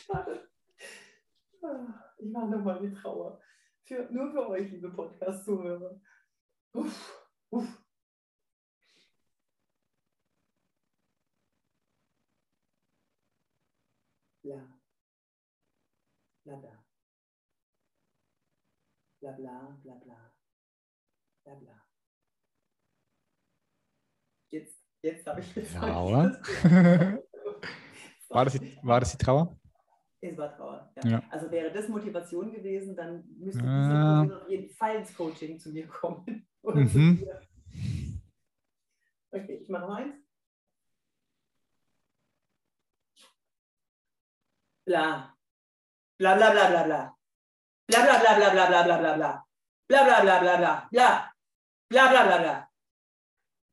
[2.17, 3.41] Ich mache nochmal die Trauer.
[3.83, 5.99] Für, nur für euch, liebe Podcast-Zuhörer.
[6.73, 7.83] Uff, uff.
[14.41, 14.82] Bla.
[16.45, 16.85] Bla bla.
[19.21, 20.33] Bla bla bla bla.
[21.45, 21.83] Bla bla.
[24.51, 25.83] Jetzt, jetzt habe ich gesagt.
[25.85, 26.39] Trauer.
[28.29, 29.57] War das, die, war das die Trauer?
[30.21, 30.93] Es war Trauer.
[31.03, 31.09] Ja.
[31.09, 31.23] Ja.
[31.29, 34.23] Also wäre das Motivation gewesen, dann müsste Ah.
[34.23, 36.47] diese auf jeden Fall ins Coaching zu mir kommen.
[36.65, 37.27] Mhm.
[39.31, 40.15] Okay, ich mache noch eins.
[44.85, 45.32] Bla.
[46.23, 47.15] Bla bla bla bla bla.
[47.87, 49.45] Bla bla bla bla bla bla bla bla bla.
[49.89, 51.31] Bla bla bla bla bla bla.
[51.89, 52.69] Bla bla bla bla.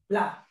[0.08, 0.46] Bla.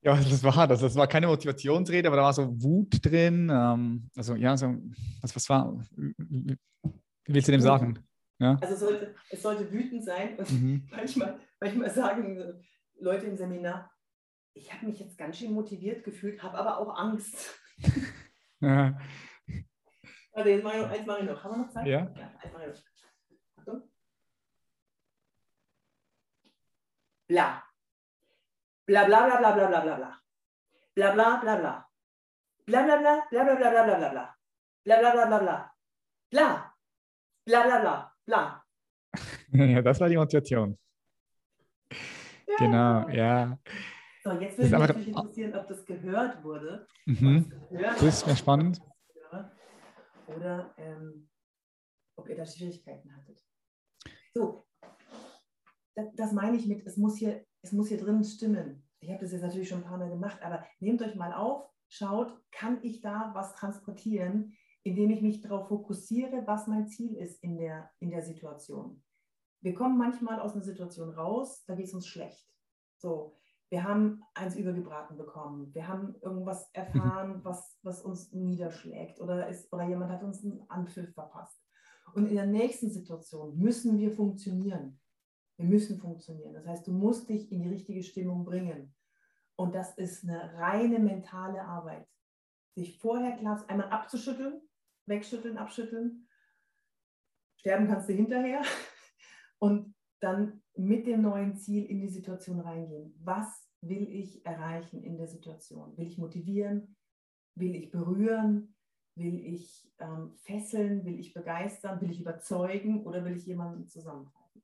[0.00, 0.80] Ja, das war das.
[0.80, 3.50] Das war keine Motivationsrede, aber da war so Wut drin.
[3.52, 4.74] Ähm, also ja, so,
[5.20, 6.56] was, was war, wie
[7.26, 7.98] willst du dem sagen?
[8.38, 8.56] Ja.
[8.62, 10.88] Also es sollte, es sollte wütend sein und Mhm.
[10.90, 12.54] manchmal, manchmal sagen äh,
[13.00, 13.90] Leute im Seminar,
[14.54, 17.60] ich habe mich jetzt ganz schön motiviert gefühlt, habe aber auch Angst.
[18.60, 18.98] Ja.
[20.38, 21.42] Warte, jetzt mache ich noch, eins mache ich noch.
[21.42, 21.86] Haben wir noch Zeit?
[21.86, 21.98] Ja.
[21.98, 23.58] ja eins mache ich noch.
[23.58, 23.82] Achtung.
[27.26, 27.64] Bla.
[28.86, 30.20] Bla bla bla bla bla bla bla bla.
[30.94, 31.88] Bla bla bla bla.
[32.66, 34.36] Bla bla bla bla bla bla bla bla bla bla.
[34.84, 35.74] Bla bla bla bla bla.
[36.30, 36.74] Bla.
[37.44, 38.64] Bla bla bla bla.
[39.66, 40.78] ja, das war die Motivation.
[42.58, 43.58] Genau, ja.
[44.22, 46.86] So, jetzt würde mich natürlich interessieren, ob das gehört wurde.
[47.06, 47.52] Mhm.
[47.70, 48.80] Das ist mir spannend.
[50.28, 51.28] Oder ähm,
[52.16, 53.44] ob ihr da Schwierigkeiten hattet.
[54.34, 54.66] So,
[55.94, 58.88] das, das meine ich mit, es muss, hier, es muss hier drin stimmen.
[59.00, 61.68] Ich habe das jetzt natürlich schon ein paar Mal gemacht, aber nehmt euch mal auf,
[61.88, 67.42] schaut, kann ich da was transportieren, indem ich mich darauf fokussiere, was mein Ziel ist
[67.42, 69.02] in der, in der Situation.
[69.60, 72.48] Wir kommen manchmal aus einer Situation raus, da geht es uns schlecht.
[72.96, 73.36] So,
[73.70, 79.70] wir haben eins übergebraten bekommen, wir haben irgendwas erfahren, was, was uns niederschlägt oder, ist,
[79.72, 81.62] oder jemand hat uns einen Anpfiff verpasst.
[82.14, 84.98] Und in der nächsten Situation müssen wir funktionieren.
[85.56, 86.54] Wir müssen funktionieren.
[86.54, 88.94] Das heißt, du musst dich in die richtige Stimmung bringen.
[89.56, 92.08] Und das ist eine reine mentale Arbeit.
[92.74, 94.62] Sich vorher klar einmal abzuschütteln,
[95.06, 96.28] wegschütteln, abschütteln.
[97.56, 98.62] Sterben kannst du hinterher.
[99.58, 103.12] Und dann mit dem neuen Ziel in die Situation reingehen.
[103.24, 105.96] Was will ich erreichen in der Situation?
[105.96, 106.96] Will ich motivieren?
[107.56, 108.74] Will ich berühren?
[109.16, 111.04] Will ich ähm, fesseln?
[111.04, 112.00] Will ich begeistern?
[112.00, 113.04] Will ich überzeugen?
[113.04, 114.62] Oder will ich jemanden zusammenhalten?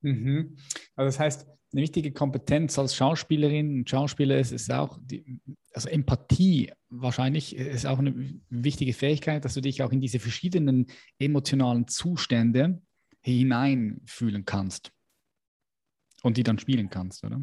[0.00, 0.56] Mhm.
[0.96, 5.40] Also das heißt, eine wichtige Kompetenz als Schauspielerin und Schauspieler ist, ist auch die,
[5.74, 10.86] also Empathie wahrscheinlich ist auch eine wichtige Fähigkeit, dass du dich auch in diese verschiedenen
[11.18, 12.82] emotionalen Zustände
[13.20, 14.92] hineinfühlen kannst
[16.22, 17.40] und die dann spielen kannst, oder?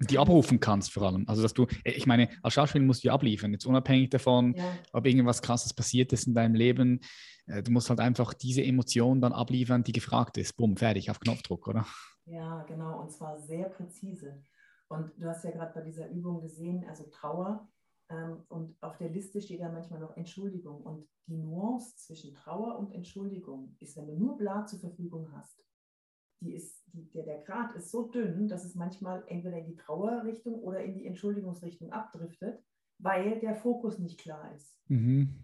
[0.00, 1.24] die abrufen kannst vor allem.
[1.28, 4.64] Also dass du, ich meine, als Schauspieler musst du ja abliefern, jetzt unabhängig davon, ja.
[4.92, 7.00] ob irgendwas krasses passiert ist in deinem Leben.
[7.46, 10.56] Äh, du musst halt einfach diese Emotion dann abliefern, die gefragt ist.
[10.56, 11.86] Bumm, fertig, auf Knopfdruck, oder?
[12.26, 14.42] Ja, genau, und zwar sehr präzise.
[14.88, 17.68] Und du hast ja gerade bei dieser Übung gesehen, also Trauer,
[18.10, 20.82] ähm, und auf der Liste steht ja manchmal noch Entschuldigung.
[20.82, 25.58] Und die Nuance zwischen Trauer und Entschuldigung ist, wenn du nur Blatt zur Verfügung hast,
[26.44, 29.76] die ist, die, der, der Grad ist so dünn, dass es manchmal entweder in die
[29.76, 32.62] Trauerrichtung oder in die Entschuldigungsrichtung abdriftet,
[32.98, 34.78] weil der Fokus nicht klar ist.
[34.88, 35.40] Mhm.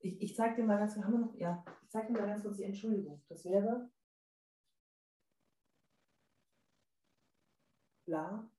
[0.00, 2.42] Ich, ich zeige dir mal ganz, haben wir noch, ja, ich zeige dir mal ganz
[2.42, 3.22] kurz die Entschuldigung.
[3.28, 3.90] Das wäre
[8.06, 8.50] bla,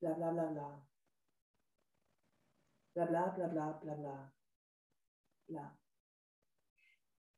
[0.00, 0.86] bla bla bla bla.
[2.94, 4.32] Bla bla bla bla bla bla.
[5.46, 5.78] bla.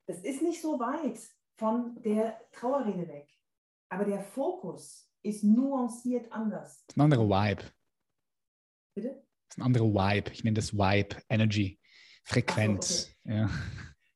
[0.07, 1.21] Das ist nicht so weit
[1.57, 3.29] von der Trauerrede weg.
[3.89, 6.85] Aber der Fokus ist nuanciert anders.
[6.87, 7.63] Das ist ein anderer Vibe.
[8.95, 9.09] Bitte?
[9.49, 10.31] Das ist ein anderer Vibe.
[10.33, 11.81] Ich nenne das Vibe, Energy,
[12.25, 13.07] Frequenz.
[13.07, 13.39] So, okay.
[13.39, 13.51] ja.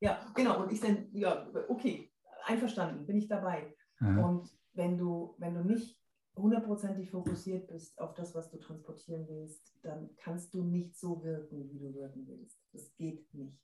[0.00, 0.62] ja, genau.
[0.62, 2.12] Und ich dann, ja, okay,
[2.44, 3.74] einverstanden, bin ich dabei.
[4.00, 4.26] Aha.
[4.26, 5.98] Und wenn du, wenn du nicht
[6.36, 11.70] hundertprozentig fokussiert bist auf das, was du transportieren willst, dann kannst du nicht so wirken,
[11.70, 12.58] wie du wirken willst.
[12.72, 13.58] Das geht nicht.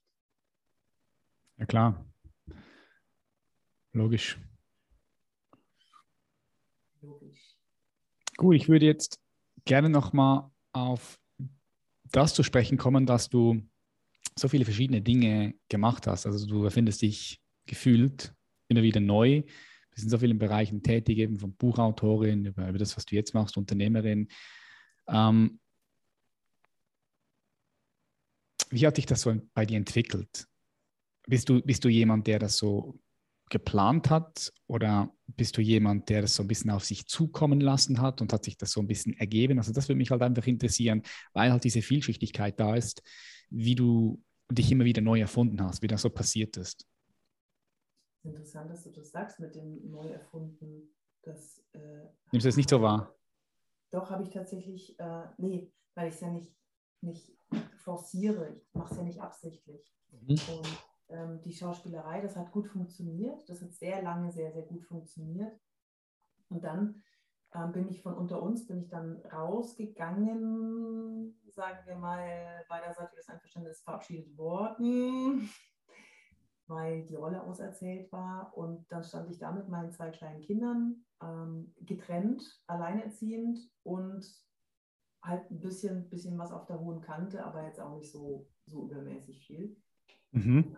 [1.57, 2.05] Ja, klar.
[3.95, 4.38] Logisch.
[7.01, 7.57] Logisch.
[8.36, 9.20] Gut, ich würde jetzt
[9.64, 11.20] gerne nochmal auf
[12.11, 13.62] das zu sprechen kommen, dass du
[14.36, 16.26] so viele verschiedene Dinge gemacht hast.
[16.26, 18.34] Also du erfindest dich gefühlt
[18.66, 19.42] immer wieder neu.
[19.90, 23.32] Bist in so vielen Bereichen tätig, eben von Buchautorin über, über das, was du jetzt
[23.32, 24.26] machst, Unternehmerin.
[25.07, 25.61] Ähm,
[28.70, 30.49] wie hat sich das so bei dir entwickelt?
[31.28, 32.99] Bist du, bist du jemand, der das so
[33.51, 34.53] geplant hat?
[34.66, 38.32] Oder bist du jemand, der das so ein bisschen auf sich zukommen lassen hat und
[38.32, 39.59] hat sich das so ein bisschen ergeben?
[39.59, 43.03] Also das würde mich halt einfach interessieren, weil halt diese Vielschichtigkeit da ist,
[43.51, 46.86] wie du dich immer wieder neu erfunden hast, wie das so passiert ist.
[48.22, 50.95] Interessant, dass du das sagst mit dem neu erfunden.
[51.22, 53.14] Das, äh, Nimmst du das nicht so wahr?
[53.90, 56.55] Doch, habe ich tatsächlich, äh, nee, weil ich es ja nicht,
[57.01, 57.30] nicht
[57.76, 58.57] forciere.
[58.57, 59.95] Ich mache es ja nicht absichtlich.
[60.11, 60.30] Mhm.
[60.30, 60.68] Und
[61.09, 63.48] ähm, die Schauspielerei, das hat gut funktioniert.
[63.48, 65.59] Das hat sehr lange sehr, sehr gut funktioniert.
[66.48, 67.02] Und dann
[67.55, 73.82] ähm, bin ich von unter uns, bin ich dann rausgegangen, sagen wir mal, beiderseitiges Einverständnis
[73.82, 75.48] verabschiedet worden,
[76.66, 78.57] weil die Rolle auserzählt war.
[78.57, 84.26] Und dann stand ich da mit meinen zwei kleinen Kindern, ähm, getrennt, alleinerziehend und
[85.22, 88.84] halt ein bisschen, bisschen was auf der hohen Kante, aber jetzt auch nicht so, so
[88.84, 89.76] übermäßig viel.
[90.35, 90.76] Mhm.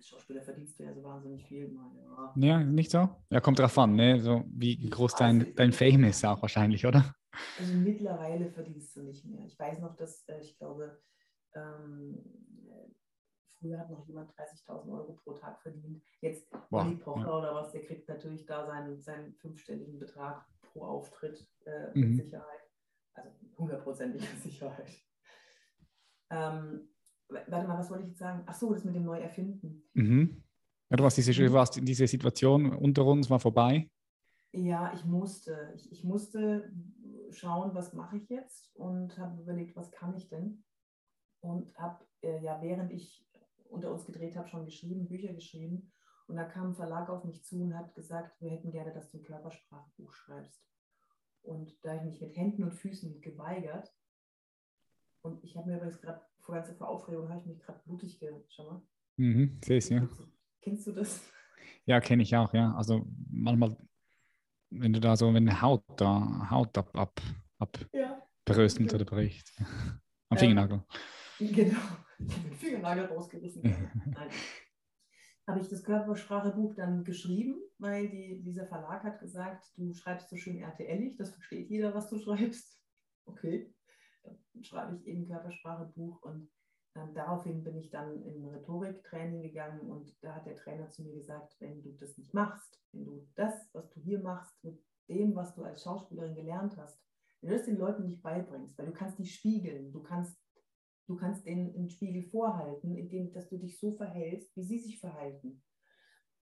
[0.00, 1.72] Schauspieler verdienst du ja so wahnsinnig viel.
[1.74, 2.32] ja.
[2.36, 3.08] ja, nicht so?
[3.30, 4.20] Ja, kommt drauf an, ne?
[4.20, 7.14] so, wie groß dein, also, dein Fame ist auch wahrscheinlich, oder?
[7.58, 9.44] Also mittlerweile verdienst du nicht mehr.
[9.46, 11.00] Ich weiß noch, dass äh, ich glaube,
[11.54, 12.18] ähm,
[13.58, 16.02] früher hat noch jemand 30.000 Euro pro Tag verdient.
[16.20, 16.84] Jetzt wow.
[16.84, 17.38] Olli Pocher ja.
[17.38, 22.16] oder was, der kriegt natürlich da seinen, seinen fünfstelligen Betrag pro Auftritt äh, mit mhm.
[22.16, 22.70] Sicherheit.
[23.14, 24.90] Also hundertprozentiger Sicherheit.
[26.30, 26.88] Ähm,
[27.28, 28.42] warte mal, was wollte ich jetzt sagen?
[28.46, 29.82] Ach so, das mit dem Neuerfinden.
[29.94, 30.42] Mhm.
[30.90, 31.52] Ja, du warst, diese, mhm.
[31.52, 33.90] warst in dieser Situation unter uns, war vorbei.
[34.52, 35.72] Ja, ich musste.
[35.74, 36.72] Ich, ich musste
[37.30, 40.64] schauen, was mache ich jetzt und habe überlegt, was kann ich denn?
[41.40, 43.26] Und habe, äh, ja, während ich
[43.68, 45.92] unter uns gedreht habe, schon geschrieben, Bücher geschrieben.
[46.28, 49.10] Und da kam ein Verlag auf mich zu und hat gesagt, wir hätten gerne, dass
[49.10, 50.66] du ein Körpersprachbuch schreibst.
[51.42, 53.92] Und da ich mich mit Händen und Füßen geweigert,
[55.26, 58.18] und ich habe mir übrigens gerade vor ganzer vor Aufregung habe ich mich gerade blutig
[58.18, 58.82] geschaut.
[59.16, 60.08] Mhm, sehe ich, ja.
[60.62, 61.20] Kennst du das?
[61.84, 62.72] Ja, kenne ich auch, ja.
[62.74, 63.76] Also manchmal,
[64.70, 67.20] wenn du da so, wenn eine Haut da, Haut ab, ab,
[67.58, 68.22] ab ja.
[68.44, 69.52] bröstelt oder bricht.
[70.28, 70.82] Am Fingernagel.
[71.40, 71.78] Ähm, genau.
[72.18, 73.62] Ich habe den Fingernagel rausgerissen.
[73.62, 74.30] Nein.
[75.46, 80.36] Habe ich das Körpersprachebuch dann geschrieben, weil die, dieser Verlag hat gesagt, du schreibst so
[80.36, 82.80] schön RTLig, das versteht jeder, was du schreibst.
[83.26, 83.75] Okay
[84.62, 86.50] schreibe ich eben Körpersprachebuch und
[86.96, 91.14] ähm, daraufhin bin ich dann in Rhetoriktraining gegangen und da hat der Trainer zu mir
[91.14, 95.34] gesagt, wenn du das nicht machst, wenn du das, was du hier machst, mit dem,
[95.34, 97.00] was du als Schauspielerin gelernt hast,
[97.40, 100.40] wenn du das den Leuten nicht beibringst, weil du kannst nicht spiegeln, du kannst,
[101.06, 104.98] du kannst den, den Spiegel vorhalten, indem dass du dich so verhältst, wie sie sich
[104.98, 105.62] verhalten.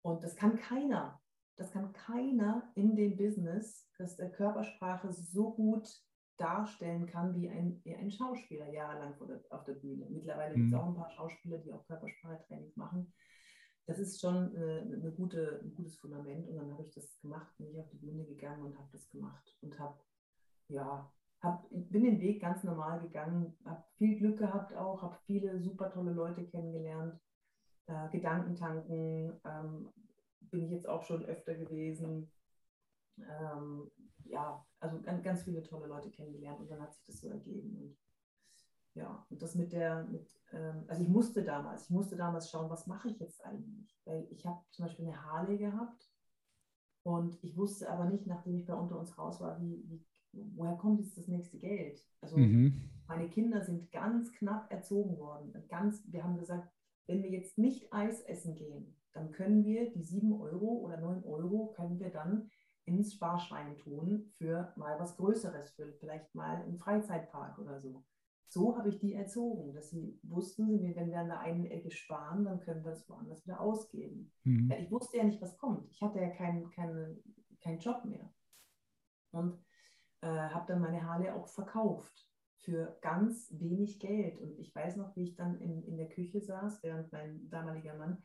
[0.03, 1.21] Und das kann keiner.
[1.57, 5.89] Das kann keiner in dem Business, dass der Körpersprache so gut
[6.37, 9.15] darstellen kann wie ein, wie ein Schauspieler jahrelang
[9.51, 10.07] auf der Bühne.
[10.11, 10.61] Mittlerweile mhm.
[10.61, 13.13] gibt es auch ein paar Schauspieler, die auch Körpersprachetrainings machen.
[13.87, 16.49] Das ist schon äh, eine gute, ein gutes Fundament.
[16.49, 19.09] Und dann habe ich das gemacht, bin ich auf die Bühne gegangen und habe das
[19.11, 19.99] gemacht und habe,
[20.69, 21.11] ja,
[21.41, 25.91] hab, bin den Weg ganz normal gegangen, habe viel Glück gehabt auch, habe viele super
[25.91, 27.21] tolle Leute kennengelernt,
[27.87, 29.93] äh, Gedankentanken ähm,
[30.41, 32.33] bin ich jetzt auch schon öfter gewesen.
[33.19, 33.91] Ähm,
[34.25, 37.77] ja, also ganz, viele tolle Leute kennengelernt und dann hat sich das so ergeben.
[37.77, 37.97] Und
[38.95, 42.71] ja, und das mit der, mit, ähm, also ich musste damals, ich musste damals schauen,
[42.71, 43.99] was mache ich jetzt eigentlich?
[44.05, 46.11] Weil ich habe zum Beispiel eine Harley gehabt
[47.03, 50.05] und ich wusste aber nicht, nachdem ich bei unter uns raus war, wie, wie
[50.55, 52.05] woher kommt jetzt das nächste Geld?
[52.21, 52.91] Also mhm.
[53.07, 55.53] meine Kinder sind ganz knapp erzogen worden.
[55.69, 56.71] Ganz, wir haben gesagt,
[57.07, 61.25] wenn wir jetzt nicht Eis essen gehen, dann können wir die 7 Euro oder 9
[61.25, 62.51] Euro können wir dann
[62.87, 68.05] ins Sparschwein tun für mal was Größeres, für vielleicht mal einen Freizeitpark oder so.
[68.49, 72.45] So habe ich die erzogen, dass sie wussten, wenn wir an der einen Ecke sparen,
[72.45, 74.33] dann können wir das woanders wieder ausgeben.
[74.45, 74.71] Mhm.
[74.79, 75.91] Ich wusste ja nicht, was kommt.
[75.91, 77.19] Ich hatte ja keinen kein,
[77.61, 78.33] kein Job mehr.
[79.33, 79.59] Und
[80.21, 84.39] äh, habe dann meine Harley auch verkauft für ganz wenig Geld.
[84.41, 87.97] Und ich weiß noch, wie ich dann in, in der Küche saß, während mein damaliger
[87.97, 88.23] Mann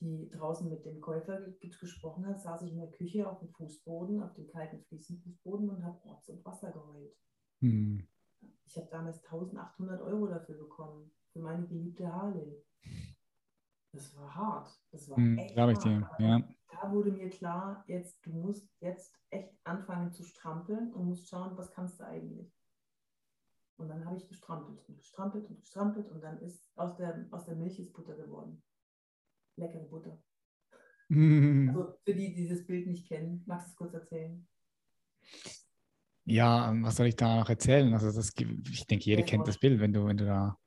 [0.00, 4.22] die draußen mit dem Käufer gesprochen hat, saß ich in der Küche auf dem Fußboden,
[4.22, 7.14] auf dem kalten Fliesenfußboden und habe Rotz und Wasser geheult.
[7.60, 8.06] Hm.
[8.66, 12.62] Ich habe damals 1800 Euro dafür bekommen, für meine geliebte Harley.
[13.92, 14.68] Das war hart.
[14.92, 15.72] Das war hm, echt hart.
[15.72, 16.10] Ich dir.
[16.18, 16.48] Ja.
[16.68, 21.56] Da wurde mir klar, jetzt, du musst jetzt echt anfangen zu strampeln und musst schauen,
[21.56, 22.52] was kannst du eigentlich.
[23.78, 27.46] Und dann habe ich gestrampelt und gestrampelt und gestrampelt und dann ist aus der, aus
[27.46, 28.62] der Milch ist Butter geworden
[29.56, 30.22] leckere Butter.
[31.08, 34.46] Also für die, die dieses Bild nicht kennen, magst du es kurz erzählen?
[36.24, 37.92] Ja, was soll ich da noch erzählen?
[37.94, 40.58] Also das, ich denke, jeder ja, kennt das Bild, wenn du, wenn du da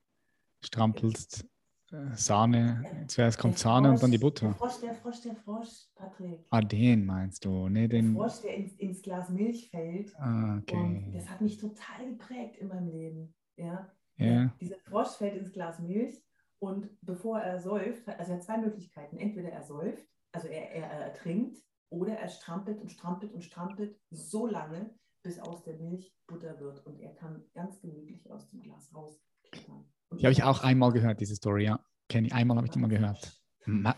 [0.63, 1.45] strampelst,
[1.91, 4.47] äh, Sahne, zuerst kommt der Sahne Frosch, und dann die Butter.
[4.47, 6.45] Der Frosch, der Frosch, der Frosch, Patrick.
[6.49, 7.89] Ah, den meinst du, ne?
[7.89, 8.13] Den...
[8.13, 10.15] Der Frosch, der ins, ins Glas Milch fällt.
[10.17, 10.77] Ah, okay.
[10.77, 13.35] Und das hat mich total geprägt in meinem Leben.
[13.57, 13.91] Ja?
[14.15, 14.55] ja.
[14.61, 16.23] Dieser Frosch fällt ins Glas Milch
[16.59, 19.17] und bevor er säuft, also er hat zwei Möglichkeiten.
[19.17, 21.57] Entweder er säuft, also er, er, er ertrinkt,
[21.89, 24.93] oder er strampelt und strampelt und strampelt so lange,
[25.23, 26.85] bis aus der Milch Butter wird.
[26.85, 29.85] Und er kann ganz gemütlich aus dem Glas rausklettern.
[30.17, 31.83] Die habe ich auch einmal gehört, diese Story, ja.
[32.07, 33.35] Kenne ich, einmal habe ich die mal gehört.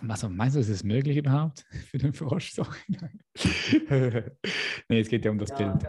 [0.07, 2.57] Also, meinst du, ist es möglich überhaupt für den Frosch?
[4.89, 5.83] nee, es geht ja um das ja, Bild.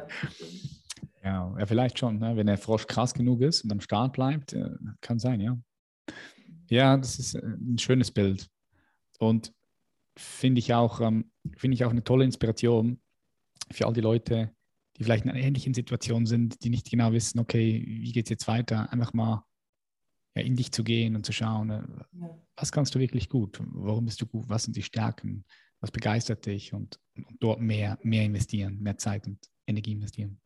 [1.24, 2.36] Ja, ja, vielleicht schon, ne?
[2.36, 4.70] wenn der Frosch krass genug ist und am Start bleibt, äh,
[5.00, 5.58] kann sein, ja.
[6.72, 8.48] Ja, das ist äh, ein schönes Bild.
[9.18, 9.52] Und
[10.16, 12.98] finde ich, auch, ähm, find ich auch eine tolle Inspiration
[13.70, 14.56] für all die Leute,
[14.96, 18.30] die vielleicht in einer ähnlichen Situation sind, die nicht genau wissen, okay, wie geht es
[18.30, 18.90] jetzt weiter?
[18.90, 19.44] Einfach mal
[20.34, 21.82] ja, in dich zu gehen und zu schauen, äh,
[22.18, 22.42] ja.
[22.56, 23.60] was kannst du wirklich gut?
[23.62, 24.48] Warum bist du gut?
[24.48, 25.44] Was sind die Stärken?
[25.80, 26.72] Was begeistert dich?
[26.72, 30.40] Und, und dort mehr, mehr investieren, mehr Zeit und Energie investieren.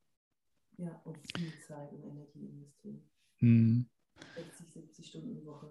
[0.76, 3.00] Ja, und viel Zeit und Energie investieren.
[3.36, 3.88] Hm.
[4.34, 5.70] 60, 70 Stunden die Woche.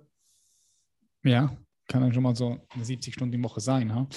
[1.26, 1.58] Ja,
[1.88, 3.94] kann dann schon mal so eine 70 Stunden die Woche sein.
[3.94, 4.08] Ha?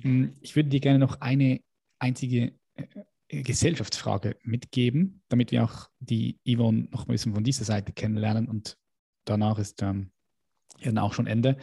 [0.00, 1.60] Hm, ich würde dir gerne noch eine
[1.98, 7.92] einzige äh, Gesellschaftsfrage mitgeben, damit wir auch die Yvonne noch ein bisschen von dieser Seite
[7.92, 8.78] kennenlernen und
[9.26, 10.10] danach ist ähm,
[10.78, 11.58] ja dann auch schon Ende.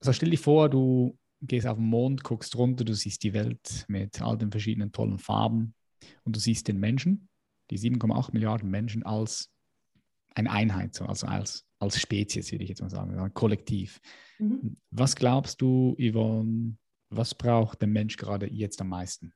[0.00, 3.84] Also stell dir vor, du gehst auf den Mond, guckst runter, du siehst die Welt
[3.86, 5.74] mit all den verschiedenen tollen Farben
[6.24, 7.28] und du siehst den Menschen,
[7.70, 9.50] die 7,8 Milliarden Menschen als
[10.34, 14.00] eine Einheit, also als als Spezies, würde ich jetzt mal sagen, kollektiv.
[14.38, 14.76] Mhm.
[14.90, 16.76] Was glaubst du, Yvonne,
[17.08, 19.32] was braucht der Mensch gerade jetzt am meisten?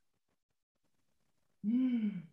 [1.62, 2.28] Mhm.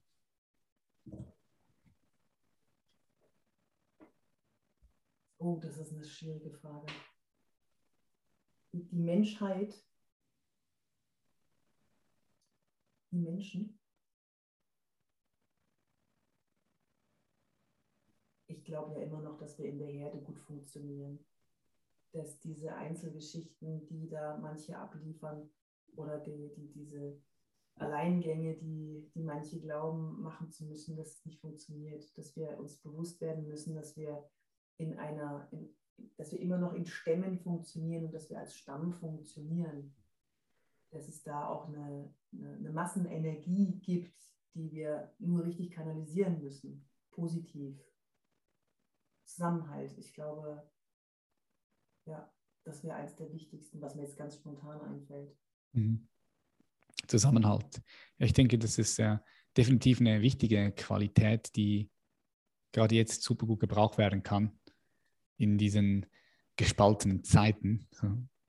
[5.37, 6.85] Oh, das ist eine schwierige Frage.
[8.73, 9.73] Die Menschheit,
[13.11, 13.80] die Menschen
[18.71, 21.19] glaube ja immer noch, dass wir in der Herde gut funktionieren.
[22.13, 25.49] Dass diese Einzelgeschichten, die da manche abliefern,
[25.97, 27.21] oder die, die, diese
[27.75, 32.17] Alleingänge, die, die manche glauben, machen zu müssen, dass es nicht funktioniert.
[32.17, 34.23] Dass wir uns bewusst werden müssen, dass wir
[34.77, 35.69] in einer, in,
[36.15, 39.93] dass wir immer noch in Stämmen funktionieren und dass wir als Stamm funktionieren.
[40.91, 44.17] dass es da auch eine, eine, eine Massenenergie gibt,
[44.53, 47.77] die wir nur richtig kanalisieren müssen, positiv.
[49.31, 49.97] Zusammenhalt.
[49.97, 50.69] Ich glaube,
[52.05, 52.31] ja,
[52.63, 55.35] das wäre eines der wichtigsten, was mir jetzt ganz spontan einfällt.
[55.73, 56.07] Mhm.
[57.07, 57.81] Zusammenhalt.
[58.17, 59.17] Ich denke, das ist äh,
[59.57, 61.89] definitiv eine wichtige Qualität, die
[62.71, 64.59] gerade jetzt super gut gebraucht werden kann
[65.37, 66.05] in diesen
[66.55, 67.87] gespaltenen Zeiten,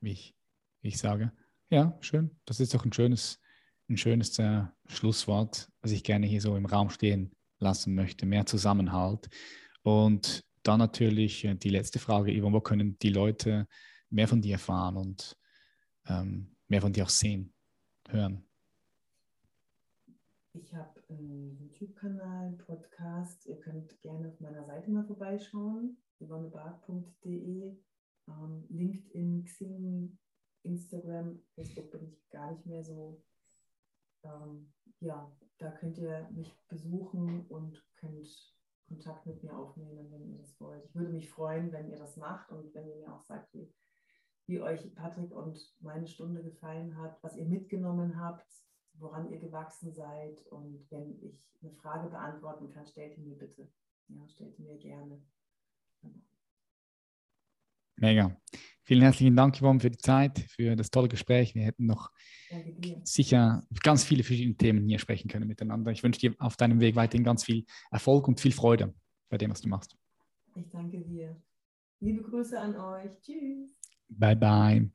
[0.00, 0.34] wie ich,
[0.82, 1.32] wie ich sage.
[1.70, 2.38] Ja, schön.
[2.44, 3.40] Das ist doch ein schönes,
[3.88, 8.26] ein schönes äh, Schlusswort, was ich gerne hier so im Raum stehen lassen möchte.
[8.26, 9.28] Mehr Zusammenhalt.
[9.82, 13.66] Und dann natürlich äh, die letzte Frage, Ivo, wo können die Leute
[14.10, 15.36] mehr von dir erfahren und
[16.06, 17.52] ähm, mehr von dir auch sehen,
[18.08, 18.44] hören?
[20.54, 23.46] Ich habe einen YouTube-Kanal, einen Podcast.
[23.46, 27.76] Ihr könnt gerne auf meiner Seite mal vorbeischauen, yvonnebart.de.
[28.28, 30.18] Ähm, LinkedIn, Xing,
[30.62, 33.22] Instagram, Facebook bin ich gar nicht mehr so.
[34.24, 38.18] Ähm, ja, da könnt ihr mich besuchen und könnt
[38.92, 40.84] Kontakt mit mir aufnehmen, wenn ihr das wollt.
[40.84, 43.72] Ich würde mich freuen, wenn ihr das macht und wenn ihr mir auch sagt, wie,
[44.46, 48.46] wie euch Patrick und meine Stunde gefallen hat, was ihr mitgenommen habt,
[48.94, 50.46] woran ihr gewachsen seid.
[50.48, 53.66] Und wenn ich eine Frage beantworten kann, stellt ihr mir bitte.
[54.08, 55.22] Ja, stellt ihr mir gerne.
[56.02, 56.20] Genau.
[57.96, 58.36] Mega.
[58.92, 61.54] Vielen herzlichen Dank, Yvonne, für die Zeit, für das tolle Gespräch.
[61.54, 62.10] Wir hätten noch
[63.04, 65.92] sicher ganz viele verschiedene Themen hier sprechen können miteinander.
[65.92, 68.92] Ich wünsche dir auf deinem Weg weiterhin ganz viel Erfolg und viel Freude
[69.30, 69.96] bei dem, was du machst.
[70.56, 71.34] Ich danke dir.
[72.00, 73.18] Liebe Grüße an euch.
[73.22, 73.74] Tschüss.
[74.10, 74.90] Bye, bye.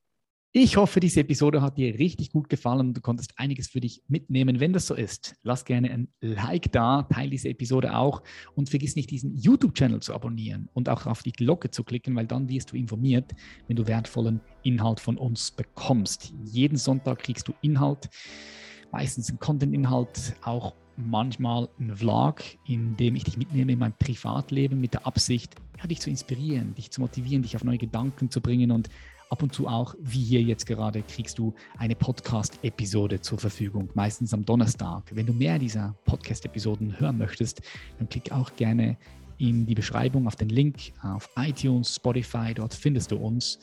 [0.60, 4.01] Ich hoffe, diese Episode hat dir richtig gut gefallen und du konntest einiges für dich
[4.08, 4.60] mitnehmen.
[4.60, 8.24] Wenn das so ist, lass gerne ein Like da, teile diese Episode auch
[8.55, 12.26] und vergiss nicht, diesen YouTube-Channel zu abonnieren und auch auf die Glocke zu klicken, weil
[12.26, 13.36] dann wirst du informiert,
[13.68, 16.34] wenn du wertvollen Inhalt von uns bekommst.
[16.43, 18.10] Jeden Sonntag kriegst du Inhalt,
[18.91, 24.82] meistens ein Content-Inhalt, auch manchmal ein Vlog, in dem ich dich mitnehme in mein Privatleben
[24.82, 28.41] mit der Absicht, ja, dich zu inspirieren, dich zu motivieren, dich auf neue Gedanken zu
[28.41, 28.89] bringen und
[29.30, 34.34] ab und zu auch, wie hier jetzt gerade, kriegst du eine Podcast-Episode zur Verfügung, meistens
[34.34, 35.03] am Donnerstag.
[35.13, 37.61] Wenn du mehr dieser Podcast-Episoden hören möchtest,
[37.97, 38.97] dann klick auch gerne
[39.38, 43.59] in die Beschreibung auf den Link auf iTunes, Spotify, dort findest du uns.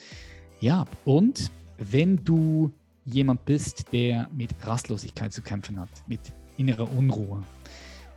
[0.61, 2.73] Ja, und wenn du
[3.05, 6.21] jemand bist, der mit Rastlosigkeit zu kämpfen hat, mit
[6.57, 7.43] innerer Unruhe,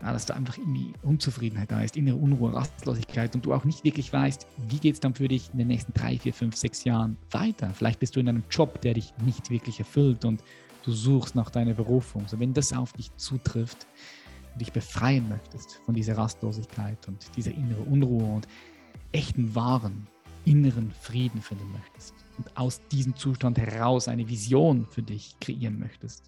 [0.02, 3.84] ja, dass da einfach irgendwie Unzufriedenheit da ist, innere Unruhe, Rastlosigkeit und du auch nicht
[3.84, 6.84] wirklich weißt, wie geht es dann für dich in den nächsten drei, vier, fünf, sechs
[6.84, 7.72] Jahren weiter.
[7.74, 10.44] Vielleicht bist du in einem Job, der dich nicht wirklich erfüllt und
[10.84, 12.28] du suchst nach deiner Berufung.
[12.28, 13.88] So, wenn das auf dich zutrifft
[14.54, 18.48] und dich befreien möchtest von dieser Rastlosigkeit und dieser innere Unruhe und
[19.12, 20.08] echten, wahren,
[20.46, 26.24] inneren Frieden finden möchtest und aus diesem Zustand heraus eine Vision für dich kreieren möchtest,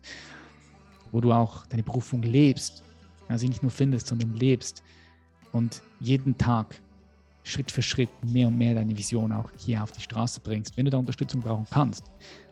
[1.12, 2.84] wo du auch deine Berufung lebst
[3.30, 4.84] also nicht nur findest, sondern lebst
[5.52, 6.82] und jeden Tag
[7.44, 10.76] Schritt für Schritt mehr und mehr deine Vision auch hier auf die Straße bringst.
[10.78, 12.04] Wenn du da Unterstützung brauchen kannst,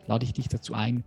[0.06, 1.04] lade ich dich dazu ein,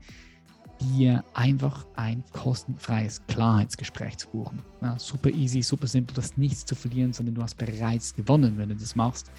[0.79, 4.61] dir einfach ein kostenfreies Klarheitsgespräch zu buchen.
[4.81, 8.57] Ja, super easy, super simpel, du hast nichts zu verlieren, sondern du hast bereits gewonnen,
[8.57, 9.31] wenn du das machst.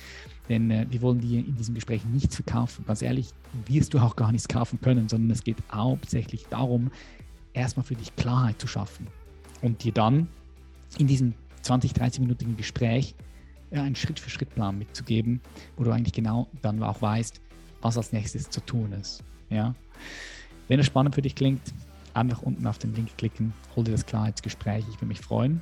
[0.48, 2.84] Denn äh, wir wollen dir in diesem Gespräch nichts verkaufen.
[2.86, 3.30] Ganz ehrlich,
[3.66, 6.90] wirst du auch gar nichts kaufen können, sondern es geht hauptsächlich darum,
[7.54, 9.06] erstmal für dich Klarheit zu schaffen
[9.62, 10.28] und dir dann
[10.98, 13.14] in diesem 20, 30-minütigen Gespräch
[13.70, 15.40] ja, einen Schritt-für-Schritt-Plan mitzugeben,
[15.76, 17.40] wo du eigentlich genau dann auch weißt,
[17.80, 19.22] was als nächstes zu tun ist.
[19.48, 19.74] Ja?
[20.68, 21.60] Wenn es spannend für dich klingt,
[22.14, 25.60] einfach unten auf den Link klicken, hol dir das Klarheitsgespräch, ich würde mich freuen.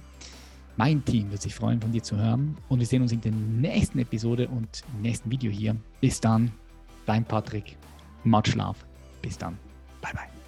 [0.76, 3.32] Mein Team wird sich freuen, von dir zu hören und wir sehen uns in der
[3.32, 5.76] nächsten Episode und im nächsten Video hier.
[6.00, 6.50] Bis dann,
[7.06, 7.76] dein Patrick.
[8.24, 8.84] Matt Schlaf.
[9.22, 9.58] Bis dann.
[10.00, 10.39] Bye, bye.